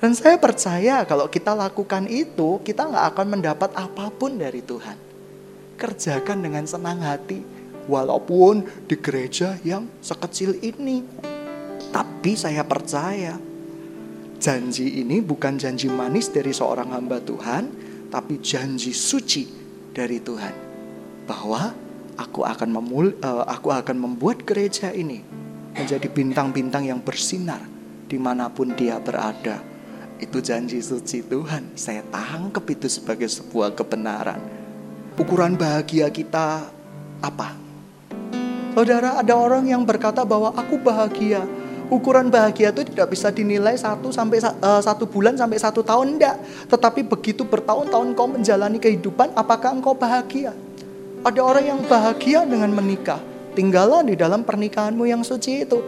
Dan 0.00 0.16
saya 0.16 0.40
percaya 0.40 1.04
kalau 1.04 1.28
kita 1.28 1.52
lakukan 1.52 2.08
itu, 2.08 2.56
kita 2.64 2.88
nggak 2.88 3.06
akan 3.12 3.26
mendapat 3.36 3.70
apa 3.76 4.08
pun 4.08 4.40
dari 4.40 4.64
Tuhan. 4.64 4.96
Kerjakan 5.76 6.40
dengan 6.40 6.64
senang 6.64 7.04
hati, 7.04 7.44
walaupun 7.84 8.64
di 8.88 8.96
gereja 8.96 9.60
yang 9.60 9.84
sekecil 10.00 10.56
ini. 10.64 11.04
Tapi 11.92 12.32
saya 12.32 12.64
percaya, 12.64 13.36
janji 14.40 15.04
ini 15.04 15.20
bukan 15.20 15.60
janji 15.60 15.92
manis 15.92 16.32
dari 16.32 16.56
seorang 16.56 16.96
hamba 16.96 17.20
Tuhan, 17.20 17.68
tapi 18.08 18.40
janji 18.40 18.96
suci 18.96 19.44
dari 19.92 20.16
Tuhan. 20.16 20.54
Bahwa 21.28 21.76
aku 22.16 22.40
akan 22.48 22.68
memul, 22.72 23.20
uh, 23.20 23.44
aku 23.44 23.68
akan 23.68 24.00
membuat 24.00 24.48
gereja 24.48 24.96
ini 24.96 25.20
menjadi 25.76 26.08
bintang-bintang 26.08 26.88
yang 26.88 27.04
bersinar 27.04 27.60
di 28.08 28.16
mana 28.16 28.48
pun 28.50 28.74
dia 28.74 28.96
berada 28.96 29.70
itu 30.20 30.38
janji 30.44 30.78
suci 30.84 31.24
Tuhan. 31.24 31.72
Saya 31.74 32.04
tangkap 32.12 32.62
itu 32.68 32.86
sebagai 32.92 33.26
sebuah 33.26 33.72
kebenaran. 33.72 34.38
Ukuran 35.16 35.56
bahagia 35.56 36.12
kita 36.12 36.68
apa? 37.24 37.56
Saudara, 38.76 39.18
ada 39.18 39.34
orang 39.34 39.66
yang 39.66 39.82
berkata 39.82 40.22
bahwa 40.22 40.52
aku 40.54 40.78
bahagia. 40.78 41.42
Ukuran 41.90 42.30
bahagia 42.30 42.70
itu 42.70 42.86
tidak 42.86 43.10
bisa 43.10 43.34
dinilai 43.34 43.74
satu 43.74 44.14
sampai 44.14 44.38
uh, 44.38 44.78
satu 44.78 45.10
bulan 45.10 45.34
sampai 45.34 45.58
satu 45.58 45.82
tahun 45.82 46.14
enggak. 46.14 46.38
Tetapi 46.70 47.02
begitu 47.02 47.42
bertahun-tahun 47.42 48.14
kau 48.14 48.30
menjalani 48.30 48.78
kehidupan, 48.78 49.34
apakah 49.34 49.74
engkau 49.74 49.96
bahagia? 49.98 50.54
Ada 51.26 51.40
orang 51.42 51.64
yang 51.66 51.80
bahagia 51.84 52.46
dengan 52.46 52.70
menikah. 52.70 53.18
Tinggallah 53.58 54.06
di 54.06 54.14
dalam 54.14 54.46
pernikahanmu 54.46 55.02
yang 55.10 55.26
suci 55.26 55.66
itu. 55.66 55.82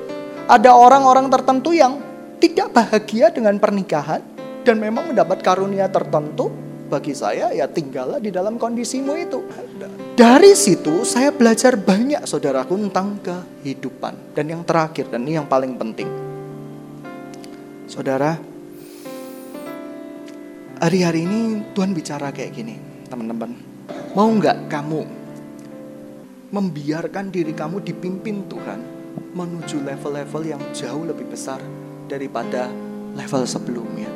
Ada 0.51 0.75
orang-orang 0.75 1.31
tertentu 1.31 1.71
yang 1.71 2.12
tidak 2.43 2.75
bahagia 2.75 3.31
dengan 3.31 3.55
pernikahan 3.63 4.19
dan 4.67 4.83
memang 4.83 5.15
mendapat 5.15 5.47
karunia 5.47 5.87
tertentu, 5.87 6.51
bagi 6.91 7.15
saya 7.15 7.55
ya 7.55 7.71
tinggallah 7.71 8.19
di 8.19 8.35
dalam 8.35 8.59
kondisimu 8.59 9.15
itu. 9.15 9.39
dari 10.13 10.53
situ 10.53 11.07
saya 11.09 11.33
belajar 11.33 11.79
banyak 11.79 12.27
saudaraku 12.27 12.75
tentang 12.91 13.23
kehidupan. 13.23 14.35
Dan 14.35 14.51
yang 14.51 14.63
terakhir, 14.67 15.07
dan 15.07 15.23
ini 15.23 15.39
yang 15.39 15.47
paling 15.47 15.79
penting. 15.79 16.11
Saudara, 17.87 18.35
hari-hari 20.83 21.25
ini 21.25 21.63
Tuhan 21.73 21.95
bicara 21.95 22.35
kayak 22.35 22.53
gini, 22.53 22.77
teman-teman. 23.07 23.55
Mau 24.13 24.29
nggak 24.29 24.69
kamu 24.69 25.01
membiarkan 26.53 27.33
diri 27.33 27.57
kamu 27.57 27.81
dipimpin 27.81 28.45
Tuhan 28.51 28.81
menuju 29.33 29.81
level-level 29.81 30.43
yang 30.45 30.61
jauh 30.77 31.09
lebih 31.09 31.25
besar 31.33 31.82
daripada 32.13 32.69
level 33.17 33.49
sebelumnya. 33.49 34.13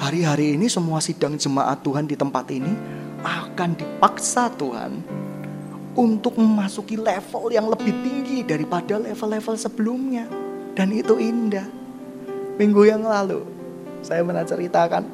Hari-hari 0.00 0.56
ini 0.56 0.72
semua 0.72 1.04
sidang 1.04 1.36
jemaat 1.36 1.84
Tuhan 1.84 2.08
di 2.08 2.16
tempat 2.16 2.48
ini 2.48 2.72
akan 3.20 3.76
dipaksa 3.76 4.48
Tuhan 4.56 5.04
untuk 5.96 6.40
memasuki 6.40 6.96
level 6.96 7.52
yang 7.52 7.68
lebih 7.68 7.92
tinggi 8.00 8.40
daripada 8.44 8.96
level-level 8.96 9.56
sebelumnya. 9.60 10.24
Dan 10.76 10.92
itu 10.92 11.16
indah. 11.16 11.68
Minggu 12.56 12.88
yang 12.88 13.04
lalu 13.04 13.44
saya 14.04 14.24
pernah 14.24 14.44
ceritakan. 14.44 15.04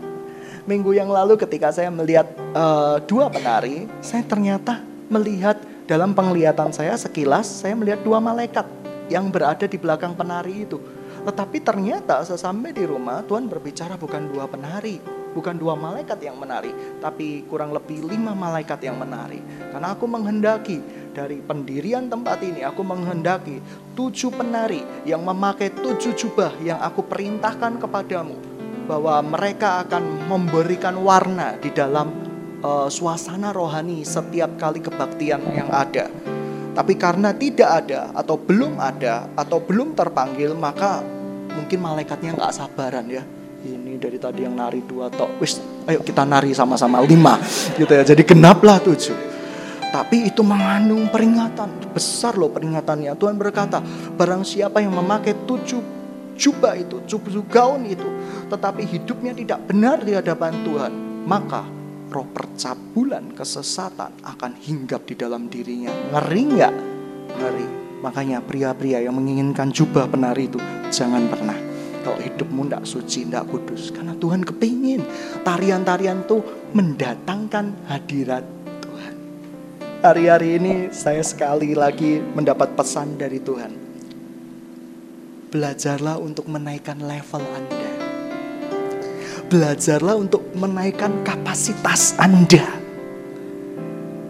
Minggu 0.63 0.95
yang 0.95 1.11
lalu 1.11 1.35
ketika 1.35 1.75
saya 1.75 1.91
melihat 1.91 2.31
uh, 2.55 3.03
dua 3.03 3.27
penari, 3.27 3.91
saya 3.99 4.23
ternyata 4.23 4.79
melihat 5.11 5.59
dalam 5.91 6.15
penglihatan 6.15 6.71
saya 6.71 6.95
sekilas 6.95 7.67
saya 7.67 7.75
melihat 7.75 7.99
dua 8.07 8.23
malaikat 8.23 8.65
yang 9.11 9.27
berada 9.29 9.67
di 9.67 9.75
belakang 9.79 10.15
penari 10.15 10.63
itu. 10.63 10.79
Tetapi 11.23 11.59
ternyata 11.63 12.27
sesampai 12.27 12.75
di 12.75 12.83
rumah 12.83 13.23
Tuhan 13.23 13.47
berbicara 13.47 13.95
bukan 13.95 14.27
dua 14.35 14.51
penari, 14.51 14.99
bukan 15.33 15.55
dua 15.55 15.79
malaikat 15.79 16.19
yang 16.19 16.35
menari, 16.35 16.75
tapi 16.99 17.47
kurang 17.47 17.71
lebih 17.71 18.03
lima 18.05 18.35
malaikat 18.35 18.83
yang 18.83 18.99
menari. 18.99 19.39
Karena 19.71 19.95
aku 19.95 20.05
menghendaki 20.11 20.83
dari 21.15 21.39
pendirian 21.39 22.11
tempat 22.11 22.43
ini, 22.43 22.67
aku 22.67 22.83
menghendaki 22.83 23.63
tujuh 23.95 24.35
penari 24.35 24.83
yang 25.07 25.23
memakai 25.23 25.71
tujuh 25.71 26.13
jubah 26.19 26.53
yang 26.61 26.83
aku 26.83 27.07
perintahkan 27.07 27.79
kepadamu. 27.79 28.37
Bahwa 28.91 29.23
mereka 29.23 29.87
akan 29.87 30.27
memberikan 30.27 30.99
warna 30.99 31.55
di 31.63 31.71
dalam 31.71 32.11
uh, 32.67 32.91
suasana 32.91 33.55
rohani 33.55 34.03
setiap 34.03 34.59
kali 34.59 34.83
kebaktian 34.83 35.39
yang 35.55 35.71
ada. 35.71 36.11
Tapi 36.73 36.97
karena 36.97 37.37
tidak 37.37 37.85
ada 37.85 38.09
atau 38.17 38.41
belum 38.41 38.81
ada 38.81 39.29
atau 39.37 39.61
belum 39.61 39.93
terpanggil 39.93 40.57
maka 40.57 41.05
mungkin 41.53 41.79
malaikatnya 41.85 42.33
nggak 42.33 42.53
sabaran 42.53 43.05
ya. 43.13 43.21
Ini 43.63 43.95
dari 44.01 44.19
tadi 44.19 44.43
yang 44.43 44.59
nari 44.59 44.83
dua 44.83 45.07
tok, 45.07 45.39
wis 45.39 45.61
ayo 45.87 46.03
kita 46.03 46.27
nari 46.27 46.51
sama-sama 46.51 46.99
lima 47.05 47.39
gitu 47.77 47.93
ya. 47.93 48.03
Jadi 48.03 48.25
genaplah 48.27 48.83
tujuh. 48.83 49.15
Tapi 49.93 50.33
itu 50.33 50.41
mengandung 50.41 51.13
peringatan 51.13 51.93
besar 51.93 52.41
loh 52.41 52.49
peringatannya. 52.49 53.13
Tuhan 53.13 53.37
berkata, 53.37 53.85
barang 54.17 54.41
siapa 54.41 54.81
yang 54.81 54.97
memakai 54.97 55.45
tujuh 55.45 55.85
jubah 56.33 56.73
itu, 56.81 57.05
tujuh 57.05 57.45
gaun 57.53 57.85
itu, 57.85 58.09
tetapi 58.49 58.89
hidupnya 58.89 59.37
tidak 59.37 59.61
benar 59.69 60.01
di 60.01 60.17
hadapan 60.17 60.65
Tuhan, 60.65 60.93
maka 61.29 61.82
roh 62.13 62.29
percabulan 62.29 63.33
kesesatan 63.33 64.21
akan 64.21 64.53
hinggap 64.61 65.09
di 65.09 65.17
dalam 65.17 65.49
dirinya. 65.49 65.89
Ngeri 66.13 66.43
nggak? 66.45 66.75
Ngeri. 67.41 67.67
Makanya 68.05 68.45
pria-pria 68.45 69.01
yang 69.01 69.17
menginginkan 69.17 69.73
jubah 69.73 70.05
penari 70.05 70.47
itu 70.53 70.61
jangan 70.93 71.25
pernah. 71.33 71.57
Kalau 72.03 72.19
hidupmu 72.19 72.67
tidak 72.67 72.85
suci, 72.85 73.25
tidak 73.25 73.49
kudus. 73.49 73.95
Karena 73.95 74.13
Tuhan 74.19 74.43
kepingin 74.43 75.07
tarian-tarian 75.47 76.27
itu 76.27 76.43
mendatangkan 76.75 77.89
hadirat 77.89 78.45
Tuhan. 78.83 79.15
Hari-hari 80.03 80.59
ini 80.59 80.75
saya 80.91 81.23
sekali 81.23 81.79
lagi 81.79 82.19
mendapat 82.19 82.75
pesan 82.75 83.17
dari 83.17 83.39
Tuhan. 83.39 83.73
Belajarlah 85.55 86.19
untuk 86.19 86.51
menaikkan 86.51 86.99
level 86.99 87.45
Anda 87.55 87.92
belajarlah 89.49 90.19
untuk 90.19 90.43
menaikkan 90.55 91.25
kapasitas 91.27 92.15
Anda. 92.19 92.67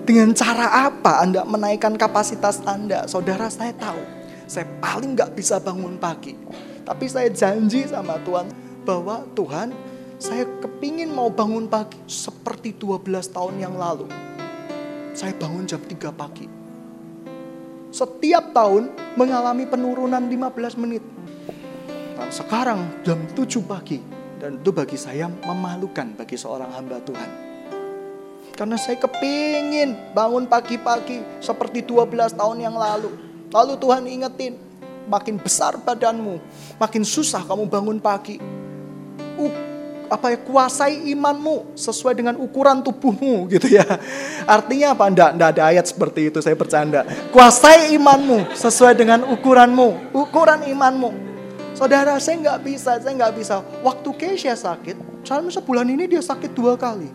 Dengan 0.02 0.34
cara 0.34 0.90
apa 0.90 1.22
Anda 1.22 1.46
menaikkan 1.46 1.94
kapasitas 1.94 2.62
Anda? 2.66 3.06
Saudara 3.06 3.46
saya 3.48 3.70
tahu, 3.76 4.02
saya 4.50 4.66
paling 4.82 5.14
gak 5.14 5.32
bisa 5.38 5.62
bangun 5.62 5.96
pagi. 6.00 6.34
Tapi 6.82 7.06
saya 7.06 7.30
janji 7.30 7.86
sama 7.86 8.18
Tuhan 8.26 8.50
bahwa 8.82 9.22
Tuhan 9.38 9.70
saya 10.18 10.46
kepingin 10.62 11.10
mau 11.10 11.30
bangun 11.30 11.66
pagi 11.66 11.98
seperti 12.06 12.74
12 12.78 13.32
tahun 13.32 13.54
yang 13.58 13.74
lalu. 13.74 14.10
Saya 15.14 15.34
bangun 15.38 15.66
jam 15.66 15.82
3 15.82 16.12
pagi. 16.14 16.46
Setiap 17.92 18.56
tahun 18.56 18.88
mengalami 19.14 19.68
penurunan 19.68 20.24
15 20.24 20.80
menit. 20.80 21.04
Nah, 22.16 22.30
sekarang 22.32 23.02
jam 23.04 23.20
7 23.34 23.62
pagi 23.66 24.11
dan 24.42 24.58
itu 24.58 24.74
bagi 24.74 24.98
saya 24.98 25.30
memalukan 25.30 26.18
bagi 26.18 26.34
seorang 26.34 26.74
hamba 26.74 26.98
Tuhan. 26.98 27.30
Karena 28.58 28.74
saya 28.74 28.98
kepingin 28.98 30.10
bangun 30.10 30.50
pagi-pagi 30.50 31.22
seperti 31.38 31.86
12 31.86 32.34
tahun 32.34 32.58
yang 32.58 32.74
lalu. 32.74 33.14
Lalu 33.54 33.78
Tuhan 33.78 34.02
ingetin, 34.10 34.58
makin 35.06 35.38
besar 35.38 35.78
badanmu, 35.78 36.42
makin 36.74 37.06
susah 37.06 37.46
kamu 37.46 37.70
bangun 37.70 38.02
pagi. 38.02 38.42
Uh, 39.38 39.54
apa 40.10 40.36
ya 40.36 40.38
kuasai 40.44 41.08
imanmu 41.16 41.72
sesuai 41.72 42.12
dengan 42.12 42.36
ukuran 42.36 42.82
tubuhmu 42.82 43.46
gitu 43.54 43.78
ya. 43.78 43.86
Artinya 44.44 44.98
apa? 44.98 45.06
Nggak, 45.06 45.30
nggak 45.38 45.48
ada 45.54 45.62
ayat 45.70 45.86
seperti 45.86 46.34
itu 46.34 46.42
saya 46.42 46.58
bercanda. 46.58 47.06
Kuasai 47.30 47.94
imanmu 47.94 48.58
sesuai 48.58 48.98
dengan 48.98 49.22
ukuranmu, 49.22 50.12
ukuran 50.12 50.66
imanmu. 50.66 51.31
Saudara, 51.82 52.14
saya 52.22 52.38
nggak 52.38 52.60
bisa, 52.62 52.94
saya 53.02 53.10
nggak 53.10 53.34
bisa. 53.42 53.58
Waktu 53.82 54.14
Keisha 54.14 54.54
sakit, 54.54 55.26
selama 55.26 55.50
sebulan 55.50 55.90
ini 55.90 56.06
dia 56.06 56.22
sakit 56.22 56.54
dua 56.54 56.78
kali. 56.78 57.10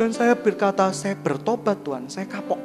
Dan 0.00 0.16
saya 0.16 0.32
berkata, 0.32 0.88
saya 0.96 1.12
bertobat 1.12 1.84
Tuhan, 1.84 2.08
saya 2.08 2.24
kapok. 2.24 2.56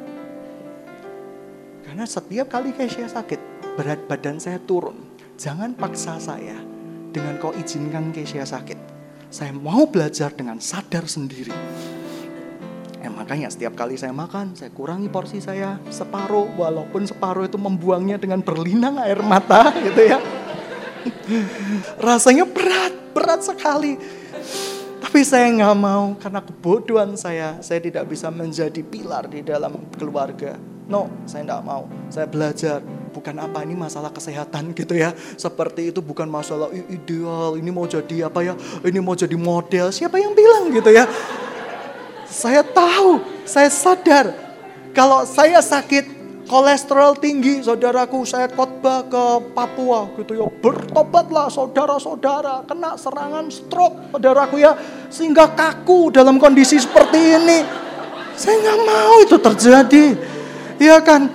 Karena 1.84 2.08
setiap 2.08 2.48
kali 2.48 2.72
Keisha 2.72 3.04
sakit, 3.12 3.36
berat 3.76 4.08
badan 4.08 4.40
saya 4.40 4.56
turun. 4.56 4.96
Jangan 5.36 5.76
paksa 5.76 6.16
saya 6.16 6.56
dengan 7.12 7.36
kau 7.36 7.52
izinkan 7.52 8.08
Keisha 8.08 8.48
sakit. 8.48 8.80
Saya 9.28 9.52
mau 9.52 9.84
belajar 9.84 10.32
dengan 10.32 10.64
sadar 10.64 11.04
sendiri. 11.04 11.52
Ya, 13.04 13.12
makanya 13.12 13.52
setiap 13.52 13.76
kali 13.76 14.00
saya 14.00 14.16
makan, 14.16 14.56
saya 14.56 14.72
kurangi 14.72 15.12
porsi 15.12 15.44
saya 15.44 15.76
separuh. 15.92 16.56
Walaupun 16.56 17.04
separuh 17.04 17.44
itu 17.44 17.60
membuangnya 17.60 18.16
dengan 18.16 18.40
berlinang 18.40 18.96
air 18.96 19.20
mata 19.20 19.76
gitu 19.84 20.08
ya. 20.08 20.33
Rasanya 22.00 22.44
berat, 22.48 22.92
berat 23.16 23.40
sekali. 23.44 23.96
Tapi 25.04 25.20
saya 25.22 25.46
nggak 25.52 25.76
mau 25.78 26.16
karena 26.18 26.40
kebodohan 26.42 27.14
saya. 27.14 27.60
Saya 27.60 27.78
tidak 27.78 28.08
bisa 28.10 28.32
menjadi 28.32 28.80
pilar 28.82 29.28
di 29.28 29.44
dalam 29.44 29.86
keluarga. 29.94 30.58
No, 30.84 31.08
saya 31.24 31.44
nggak 31.46 31.62
mau. 31.64 31.88
Saya 32.12 32.26
belajar. 32.28 32.82
Bukan 33.14 33.38
apa 33.38 33.62
ini 33.62 33.78
masalah 33.78 34.10
kesehatan 34.10 34.74
gitu 34.74 34.98
ya. 34.98 35.14
Seperti 35.38 35.94
itu 35.94 36.02
bukan 36.02 36.26
masalah 36.26 36.66
ideal. 36.90 37.54
Ini 37.54 37.70
mau 37.70 37.86
jadi 37.86 38.26
apa 38.26 38.42
ya? 38.42 38.58
Ini 38.82 38.98
mau 38.98 39.14
jadi 39.14 39.38
model. 39.38 39.94
Siapa 39.94 40.18
yang 40.18 40.34
bilang 40.34 40.74
gitu 40.74 40.90
ya? 40.90 41.06
Saya 42.26 42.66
tahu, 42.66 43.22
saya 43.46 43.70
sadar. 43.70 44.34
Kalau 44.90 45.22
saya 45.22 45.62
sakit, 45.62 46.13
kolesterol 46.44 47.16
tinggi, 47.16 47.64
saudaraku, 47.64 48.22
saya 48.28 48.48
khotbah 48.52 49.04
ke 49.08 49.24
Papua 49.56 50.12
gitu 50.20 50.32
ya. 50.36 50.46
Bertobatlah 50.48 51.48
saudara-saudara, 51.48 52.68
kena 52.68 52.96
serangan 53.00 53.48
stroke, 53.48 54.12
saudaraku 54.12 54.60
ya, 54.60 54.76
sehingga 55.08 55.48
kaku 55.52 56.12
dalam 56.12 56.36
kondisi 56.36 56.76
seperti 56.76 57.20
ini. 57.40 57.58
Saya 58.34 58.60
nggak 58.60 58.80
mau 58.82 59.16
itu 59.22 59.36
terjadi. 59.38 60.06
Ya 60.82 60.98
kan? 61.00 61.30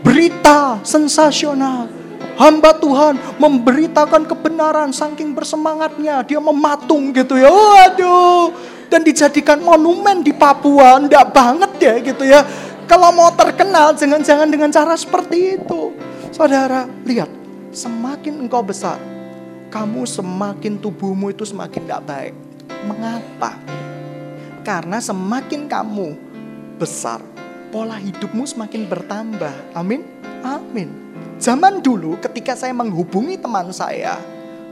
Berita 0.00 0.78
sensasional. 0.86 1.90
Hamba 2.40 2.72
Tuhan 2.72 3.20
memberitakan 3.36 4.24
kebenaran 4.24 4.94
saking 4.96 5.36
bersemangatnya. 5.36 6.24
Dia 6.24 6.40
mematung 6.40 7.12
gitu 7.12 7.36
ya. 7.36 7.52
Waduh. 7.52 8.54
Dan 8.88 9.04
dijadikan 9.04 9.60
monumen 9.60 10.24
di 10.24 10.32
Papua. 10.32 10.96
Enggak 10.96 11.34
banget 11.36 11.72
ya 11.82 11.94
gitu 12.00 12.24
ya 12.24 12.40
kalau 12.90 13.14
mau 13.14 13.30
terkenal, 13.30 13.94
jangan-jangan 13.94 14.50
dengan 14.50 14.66
cara 14.74 14.98
seperti 14.98 15.62
itu. 15.62 15.94
Saudara, 16.34 16.90
lihat, 17.06 17.30
semakin 17.70 18.42
engkau 18.42 18.66
besar, 18.66 18.98
kamu 19.70 20.02
semakin 20.02 20.74
tubuhmu 20.74 21.30
itu 21.30 21.46
semakin 21.46 21.86
tidak 21.86 22.02
baik. 22.02 22.34
Mengapa? 22.90 23.54
Karena 24.66 24.98
semakin 24.98 25.70
kamu 25.70 26.18
besar, 26.82 27.22
pola 27.70 27.94
hidupmu 27.94 28.42
semakin 28.42 28.90
bertambah. 28.90 29.54
Amin. 29.78 30.02
Amin. 30.42 30.90
Zaman 31.38 31.78
dulu 31.86 32.18
ketika 32.18 32.58
saya 32.58 32.74
menghubungi 32.74 33.38
teman 33.38 33.70
saya, 33.70 34.18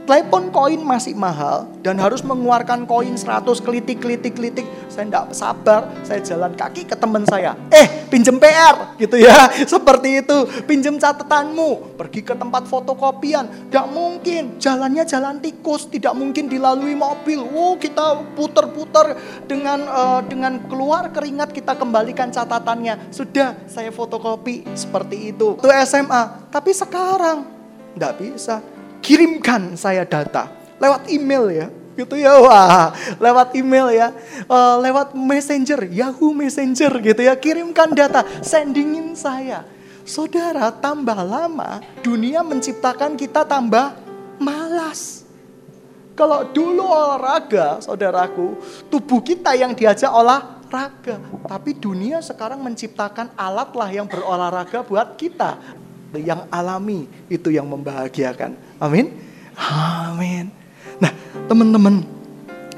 telepon 0.09 0.49
koin 0.49 0.81
masih 0.81 1.13
mahal 1.13 1.69
dan 1.85 2.01
harus 2.01 2.25
mengeluarkan 2.25 2.89
koin 2.89 3.13
100 3.13 3.45
kelitik 3.61 4.01
kelitik 4.01 4.33
kelitik. 4.33 4.65
Saya 4.89 5.05
tidak 5.05 5.37
sabar 5.37 5.85
saya 6.01 6.17
jalan 6.25 6.57
kaki 6.57 6.89
ke 6.89 6.97
teman 6.97 7.29
saya. 7.29 7.53
Eh 7.69 8.09
pinjem 8.09 8.41
PR 8.41 8.97
gitu 8.97 9.21
ya. 9.21 9.53
Seperti 9.69 10.25
itu. 10.25 10.49
Pinjem 10.65 10.97
catatanmu. 10.97 11.93
Pergi 11.93 12.25
ke 12.25 12.33
tempat 12.33 12.65
fotokopian. 12.65 13.69
Tidak 13.69 13.85
mungkin. 13.93 14.57
Jalannya 14.57 15.05
jalan 15.05 15.37
tikus. 15.37 15.85
Tidak 15.85 16.17
mungkin 16.17 16.49
dilalui 16.49 16.97
mobil. 16.97 17.45
Wow 17.45 17.77
kita 17.77 18.33
putar-putar 18.33 19.13
dengan 19.45 19.85
uh, 19.85 20.21
dengan 20.25 20.57
keluar 20.65 21.13
keringat 21.13 21.53
kita 21.53 21.77
kembalikan 21.77 22.33
catatannya. 22.33 23.13
Sudah 23.13 23.53
saya 23.69 23.93
fotokopi. 23.93 24.65
Seperti 24.73 25.37
itu. 25.37 25.53
Itu 25.61 25.69
SMA 25.85 26.49
tapi 26.49 26.73
sekarang 26.73 27.45
tidak 27.93 28.17
bisa 28.17 28.57
kirimkan 29.01 29.75
saya 29.75 30.05
data 30.05 30.49
lewat 30.79 31.11
email 31.11 31.45
ya. 31.51 31.67
Gitu 31.99 32.15
ya 32.15 32.39
wah 32.39 32.95
lewat 33.19 33.51
email 33.59 33.91
ya. 33.91 34.15
Uh, 34.47 34.79
lewat 34.79 35.11
messenger 35.11 35.83
Yahoo 35.91 36.31
Messenger 36.31 36.91
gitu 37.03 37.21
ya. 37.27 37.35
Kirimkan 37.35 37.91
data 37.91 38.23
sendingin 38.39 39.13
saya. 39.19 39.67
Saudara 40.07 40.73
tambah 40.73 41.19
lama 41.21 41.83
dunia 42.01 42.41
menciptakan 42.41 43.13
kita 43.19 43.45
tambah 43.45 43.93
malas. 44.41 45.27
Kalau 46.15 46.47
dulu 46.49 46.83
olahraga 46.83 47.79
saudaraku 47.83 48.57
tubuh 48.87 49.21
kita 49.21 49.53
yang 49.53 49.75
diajak 49.75 50.09
olahraga. 50.09 51.19
Tapi 51.45 51.77
dunia 51.77 52.23
sekarang 52.23 52.63
menciptakan 52.63 53.31
alat 53.35 53.69
lah 53.75 53.89
yang 53.91 54.07
berolahraga 54.07 54.81
buat 54.87 55.19
kita 55.19 55.59
yang 56.17 56.49
alami 56.49 57.05
itu 57.29 57.53
yang 57.53 57.69
membahagiakan. 57.69 58.57
Amin. 58.81 59.13
Amin. 59.59 60.49
Nah, 60.97 61.11
teman-teman, 61.45 62.01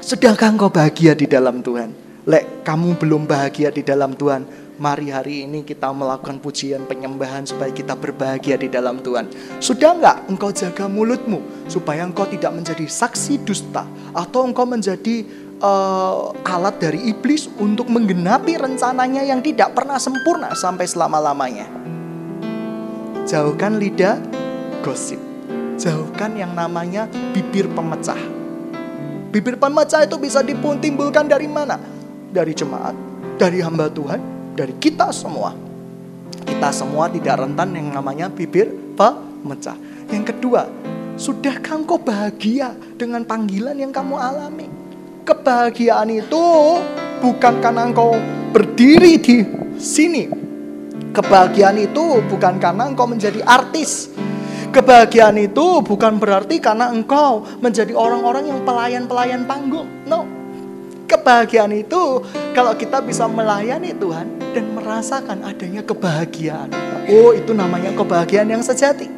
sedangkah 0.02 0.50
engkau 0.50 0.68
bahagia 0.68 1.16
di 1.16 1.24
dalam 1.24 1.64
Tuhan? 1.64 1.94
Lek 2.22 2.62
kamu 2.62 3.00
belum 3.00 3.26
bahagia 3.26 3.74
di 3.74 3.82
dalam 3.82 4.14
Tuhan, 4.14 4.46
mari 4.78 5.10
hari 5.10 5.46
ini 5.46 5.66
kita 5.66 5.90
melakukan 5.90 6.38
pujian 6.38 6.86
penyembahan 6.86 7.42
supaya 7.46 7.74
kita 7.74 7.98
berbahagia 7.98 8.54
di 8.58 8.70
dalam 8.70 9.02
Tuhan. 9.02 9.26
Sudah 9.58 9.94
enggak 9.98 10.16
engkau 10.30 10.50
jaga 10.54 10.86
mulutmu 10.86 11.66
supaya 11.66 12.06
engkau 12.06 12.26
tidak 12.30 12.54
menjadi 12.54 12.86
saksi 12.86 13.42
dusta 13.42 13.82
atau 14.14 14.46
engkau 14.46 14.62
menjadi 14.66 15.26
uh, 15.62 16.30
alat 16.46 16.78
dari 16.78 17.10
iblis 17.10 17.50
untuk 17.58 17.90
menggenapi 17.90 18.58
rencananya 18.58 19.26
yang 19.26 19.42
tidak 19.42 19.74
pernah 19.74 19.98
sempurna 19.98 20.54
sampai 20.54 20.86
selama-lamanya. 20.86 21.81
Jauhkan 23.22 23.78
lidah 23.78 24.18
gosip. 24.82 25.18
Jauhkan 25.78 26.34
yang 26.34 26.58
namanya 26.58 27.06
bibir 27.30 27.70
pemecah. 27.70 28.18
Bibir 29.30 29.54
pemecah 29.56 30.02
itu 30.02 30.18
bisa 30.18 30.42
ditimbulkan 30.42 31.30
dari 31.30 31.46
mana? 31.46 31.78
Dari 32.34 32.50
jemaat, 32.50 32.92
dari 33.38 33.62
hamba 33.62 33.86
Tuhan, 33.86 34.18
dari 34.58 34.74
kita 34.74 35.14
semua. 35.14 35.54
Kita 36.42 36.74
semua 36.74 37.06
tidak 37.06 37.46
rentan 37.46 37.78
yang 37.78 37.94
namanya 37.94 38.26
bibir 38.26 38.74
pemecah. 38.98 39.78
Yang 40.10 40.34
kedua, 40.34 40.66
sudahkah 41.14 41.78
engkau 41.78 42.02
bahagia 42.02 42.74
dengan 42.98 43.22
panggilan 43.22 43.78
yang 43.78 43.94
kamu 43.94 44.18
alami? 44.18 44.66
Kebahagiaan 45.22 46.10
itu 46.10 46.44
bukan 47.22 47.54
karena 47.62 47.86
engkau 47.86 48.18
berdiri 48.50 49.14
di 49.22 49.46
sini, 49.78 50.41
Kebahagiaan 51.12 51.76
itu 51.76 52.24
bukan 52.24 52.56
karena 52.56 52.88
engkau 52.88 53.04
menjadi 53.04 53.44
artis. 53.44 54.08
Kebahagiaan 54.72 55.36
itu 55.36 55.84
bukan 55.84 56.16
berarti 56.16 56.56
karena 56.56 56.88
engkau 56.88 57.44
menjadi 57.60 57.92
orang-orang 57.92 58.48
yang 58.48 58.64
pelayan-pelayan 58.64 59.44
panggung. 59.44 59.84
No. 60.08 60.24
Kebahagiaan 61.04 61.76
itu 61.76 62.24
kalau 62.56 62.72
kita 62.72 63.04
bisa 63.04 63.28
melayani 63.28 63.92
Tuhan 63.92 64.40
dan 64.56 64.64
merasakan 64.72 65.44
adanya 65.44 65.84
kebahagiaan. 65.84 66.72
Oh, 67.12 67.36
itu 67.36 67.52
namanya 67.52 67.92
kebahagiaan 67.92 68.48
yang 68.48 68.64
sejati. 68.64 69.12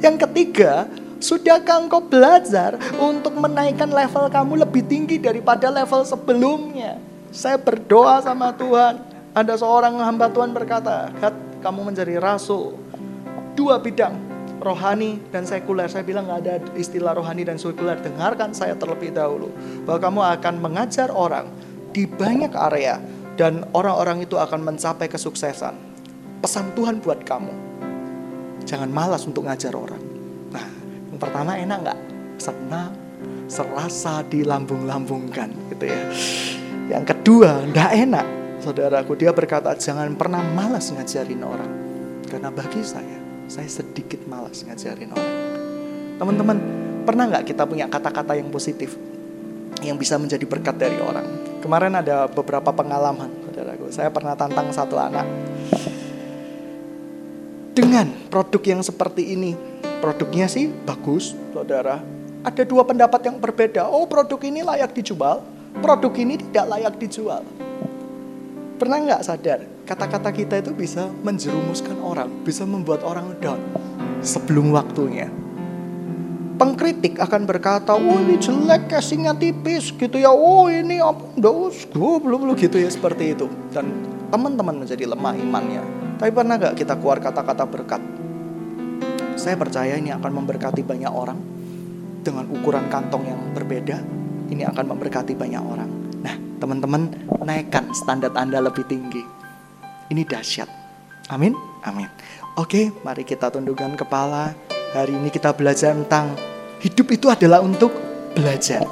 Yang 0.00 0.24
ketiga, 0.24 0.88
sudahkah 1.20 1.84
engkau 1.84 2.00
belajar 2.00 2.80
untuk 2.96 3.36
menaikkan 3.36 3.92
level 3.92 4.32
kamu 4.32 4.64
lebih 4.64 4.88
tinggi 4.88 5.20
daripada 5.20 5.68
level 5.68 6.00
sebelumnya? 6.08 6.96
Saya 7.28 7.60
berdoa 7.60 8.24
sama 8.24 8.56
Tuhan, 8.56 9.15
ada 9.36 9.52
seorang 9.52 10.00
hamba 10.00 10.32
Tuhan 10.32 10.56
berkata, 10.56 11.12
Kat, 11.20 11.36
kamu 11.60 11.92
menjadi 11.92 12.16
rasul. 12.16 12.72
Dua 13.52 13.76
bidang, 13.76 14.16
rohani 14.64 15.20
dan 15.28 15.44
sekuler. 15.44 15.92
Saya 15.92 16.08
bilang 16.08 16.24
nggak 16.24 16.40
ada 16.40 16.54
istilah 16.72 17.12
rohani 17.12 17.44
dan 17.44 17.60
sekuler. 17.60 18.00
Dengarkan 18.00 18.56
saya 18.56 18.72
terlebih 18.80 19.12
dahulu. 19.12 19.52
Bahwa 19.84 20.00
kamu 20.00 20.20
akan 20.40 20.54
mengajar 20.64 21.12
orang 21.12 21.52
di 21.92 22.08
banyak 22.08 22.56
area. 22.56 22.96
Dan 23.36 23.68
orang-orang 23.76 24.24
itu 24.24 24.40
akan 24.40 24.64
mencapai 24.64 25.12
kesuksesan. 25.12 25.76
Pesan 26.40 26.72
Tuhan 26.72 27.04
buat 27.04 27.20
kamu. 27.20 27.52
Jangan 28.64 28.88
malas 28.88 29.28
untuk 29.28 29.44
ngajar 29.44 29.76
orang. 29.76 30.00
Nah, 30.48 30.64
yang 31.12 31.20
pertama 31.20 31.60
enak 31.60 31.78
nggak? 31.84 32.00
Senang, 32.40 32.96
serasa 33.52 34.24
dilambung-lambungkan 34.32 35.52
gitu 35.76 35.92
ya. 35.92 36.00
Yang 36.96 37.04
kedua, 37.12 37.60
enggak 37.68 37.92
enak 37.92 38.35
saudaraku, 38.66 39.14
dia 39.14 39.30
berkata 39.30 39.70
jangan 39.78 40.10
pernah 40.18 40.42
malas 40.42 40.90
ngajarin 40.90 41.38
orang. 41.46 41.70
Karena 42.26 42.50
bagi 42.50 42.82
saya, 42.82 43.22
saya 43.46 43.70
sedikit 43.70 44.26
malas 44.26 44.66
ngajarin 44.66 45.14
orang. 45.14 45.34
Teman-teman, 46.18 46.58
pernah 47.06 47.30
nggak 47.30 47.46
kita 47.46 47.62
punya 47.62 47.86
kata-kata 47.86 48.34
yang 48.34 48.50
positif? 48.50 48.98
Yang 49.86 49.96
bisa 50.02 50.18
menjadi 50.18 50.42
berkat 50.42 50.74
dari 50.74 50.98
orang. 50.98 51.46
Kemarin 51.62 51.94
ada 51.94 52.26
beberapa 52.26 52.74
pengalaman, 52.74 53.30
saudaraku. 53.46 53.86
Saya 53.94 54.10
pernah 54.10 54.34
tantang 54.34 54.74
satu 54.74 54.98
anak. 54.98 55.26
Dengan 57.76 58.08
produk 58.32 58.62
yang 58.66 58.82
seperti 58.82 59.36
ini, 59.36 59.54
produknya 60.02 60.50
sih 60.50 60.66
bagus, 60.66 61.36
saudara. 61.54 62.02
Ada 62.42 62.66
dua 62.66 62.82
pendapat 62.82 63.20
yang 63.30 63.36
berbeda. 63.38 63.86
Oh, 63.86 64.08
produk 64.08 64.40
ini 64.42 64.64
layak 64.64 64.96
dijual, 64.96 65.44
produk 65.84 66.10
ini 66.16 66.40
tidak 66.40 66.66
layak 66.72 66.94
dijual. 66.96 67.44
Pernah 68.76 69.00
nggak 69.08 69.24
sadar 69.24 69.64
kata-kata 69.88 70.28
kita 70.36 70.60
itu 70.60 70.76
bisa 70.76 71.08
menjerumuskan 71.24 71.96
orang, 71.96 72.28
bisa 72.44 72.68
membuat 72.68 73.00
orang 73.08 73.32
down 73.40 73.56
sebelum 74.20 74.68
waktunya. 74.68 75.32
Pengkritik 76.60 77.16
akan 77.16 77.48
berkata, 77.48 77.96
oh 77.96 78.20
ini 78.20 78.36
jelek, 78.36 78.92
casingnya 78.92 79.32
tipis 79.32 79.96
gitu 79.96 80.20
ya, 80.20 80.28
oh 80.28 80.68
ini 80.68 81.00
apa, 81.00 81.24
dos, 81.40 81.88
gue 81.88 82.14
belum 82.20 82.44
belum 82.44 82.56
gitu 82.60 82.76
ya 82.76 82.92
seperti 82.92 83.32
itu. 83.32 83.48
Dan 83.72 83.88
teman-teman 84.28 84.84
menjadi 84.84 85.08
lemah 85.08 85.32
imannya. 85.40 85.80
Tapi 86.20 86.28
pernah 86.36 86.60
nggak 86.60 86.76
kita 86.76 87.00
keluar 87.00 87.16
kata-kata 87.16 87.64
berkat? 87.64 88.04
Saya 89.40 89.56
percaya 89.56 89.96
ini 89.96 90.12
akan 90.12 90.32
memberkati 90.44 90.84
banyak 90.84 91.12
orang 91.12 91.40
dengan 92.20 92.44
ukuran 92.52 92.92
kantong 92.92 93.24
yang 93.24 93.40
berbeda. 93.56 94.04
Ini 94.52 94.68
akan 94.68 94.84
memberkati 94.92 95.32
banyak 95.32 95.64
orang 95.64 95.95
teman-teman 96.58 97.12
naikkan 97.44 97.90
standar 97.94 98.32
Anda 98.34 98.58
lebih 98.62 98.86
tinggi. 98.88 99.22
Ini 100.10 100.22
dahsyat. 100.22 100.70
Amin. 101.30 101.54
Amin. 101.82 102.06
Oke, 102.58 102.90
mari 103.02 103.26
kita 103.26 103.50
tundukkan 103.50 103.98
kepala. 103.98 104.54
Hari 104.94 105.12
ini 105.12 105.28
kita 105.28 105.52
belajar 105.52 105.92
tentang 105.92 106.34
hidup 106.80 107.06
itu 107.12 107.26
adalah 107.28 107.60
untuk 107.60 107.92
belajar. 108.32 108.86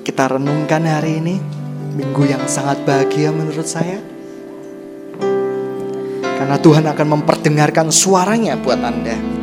Kita 0.00 0.24
renungkan 0.34 0.82
hari 0.88 1.20
ini, 1.20 1.36
minggu 1.94 2.24
yang 2.24 2.42
sangat 2.48 2.82
bahagia 2.82 3.30
menurut 3.30 3.68
saya. 3.68 4.00
Karena 6.22 6.56
Tuhan 6.56 6.88
akan 6.88 7.08
memperdengarkan 7.18 7.92
suaranya 7.92 8.56
buat 8.56 8.80
Anda. 8.80 9.37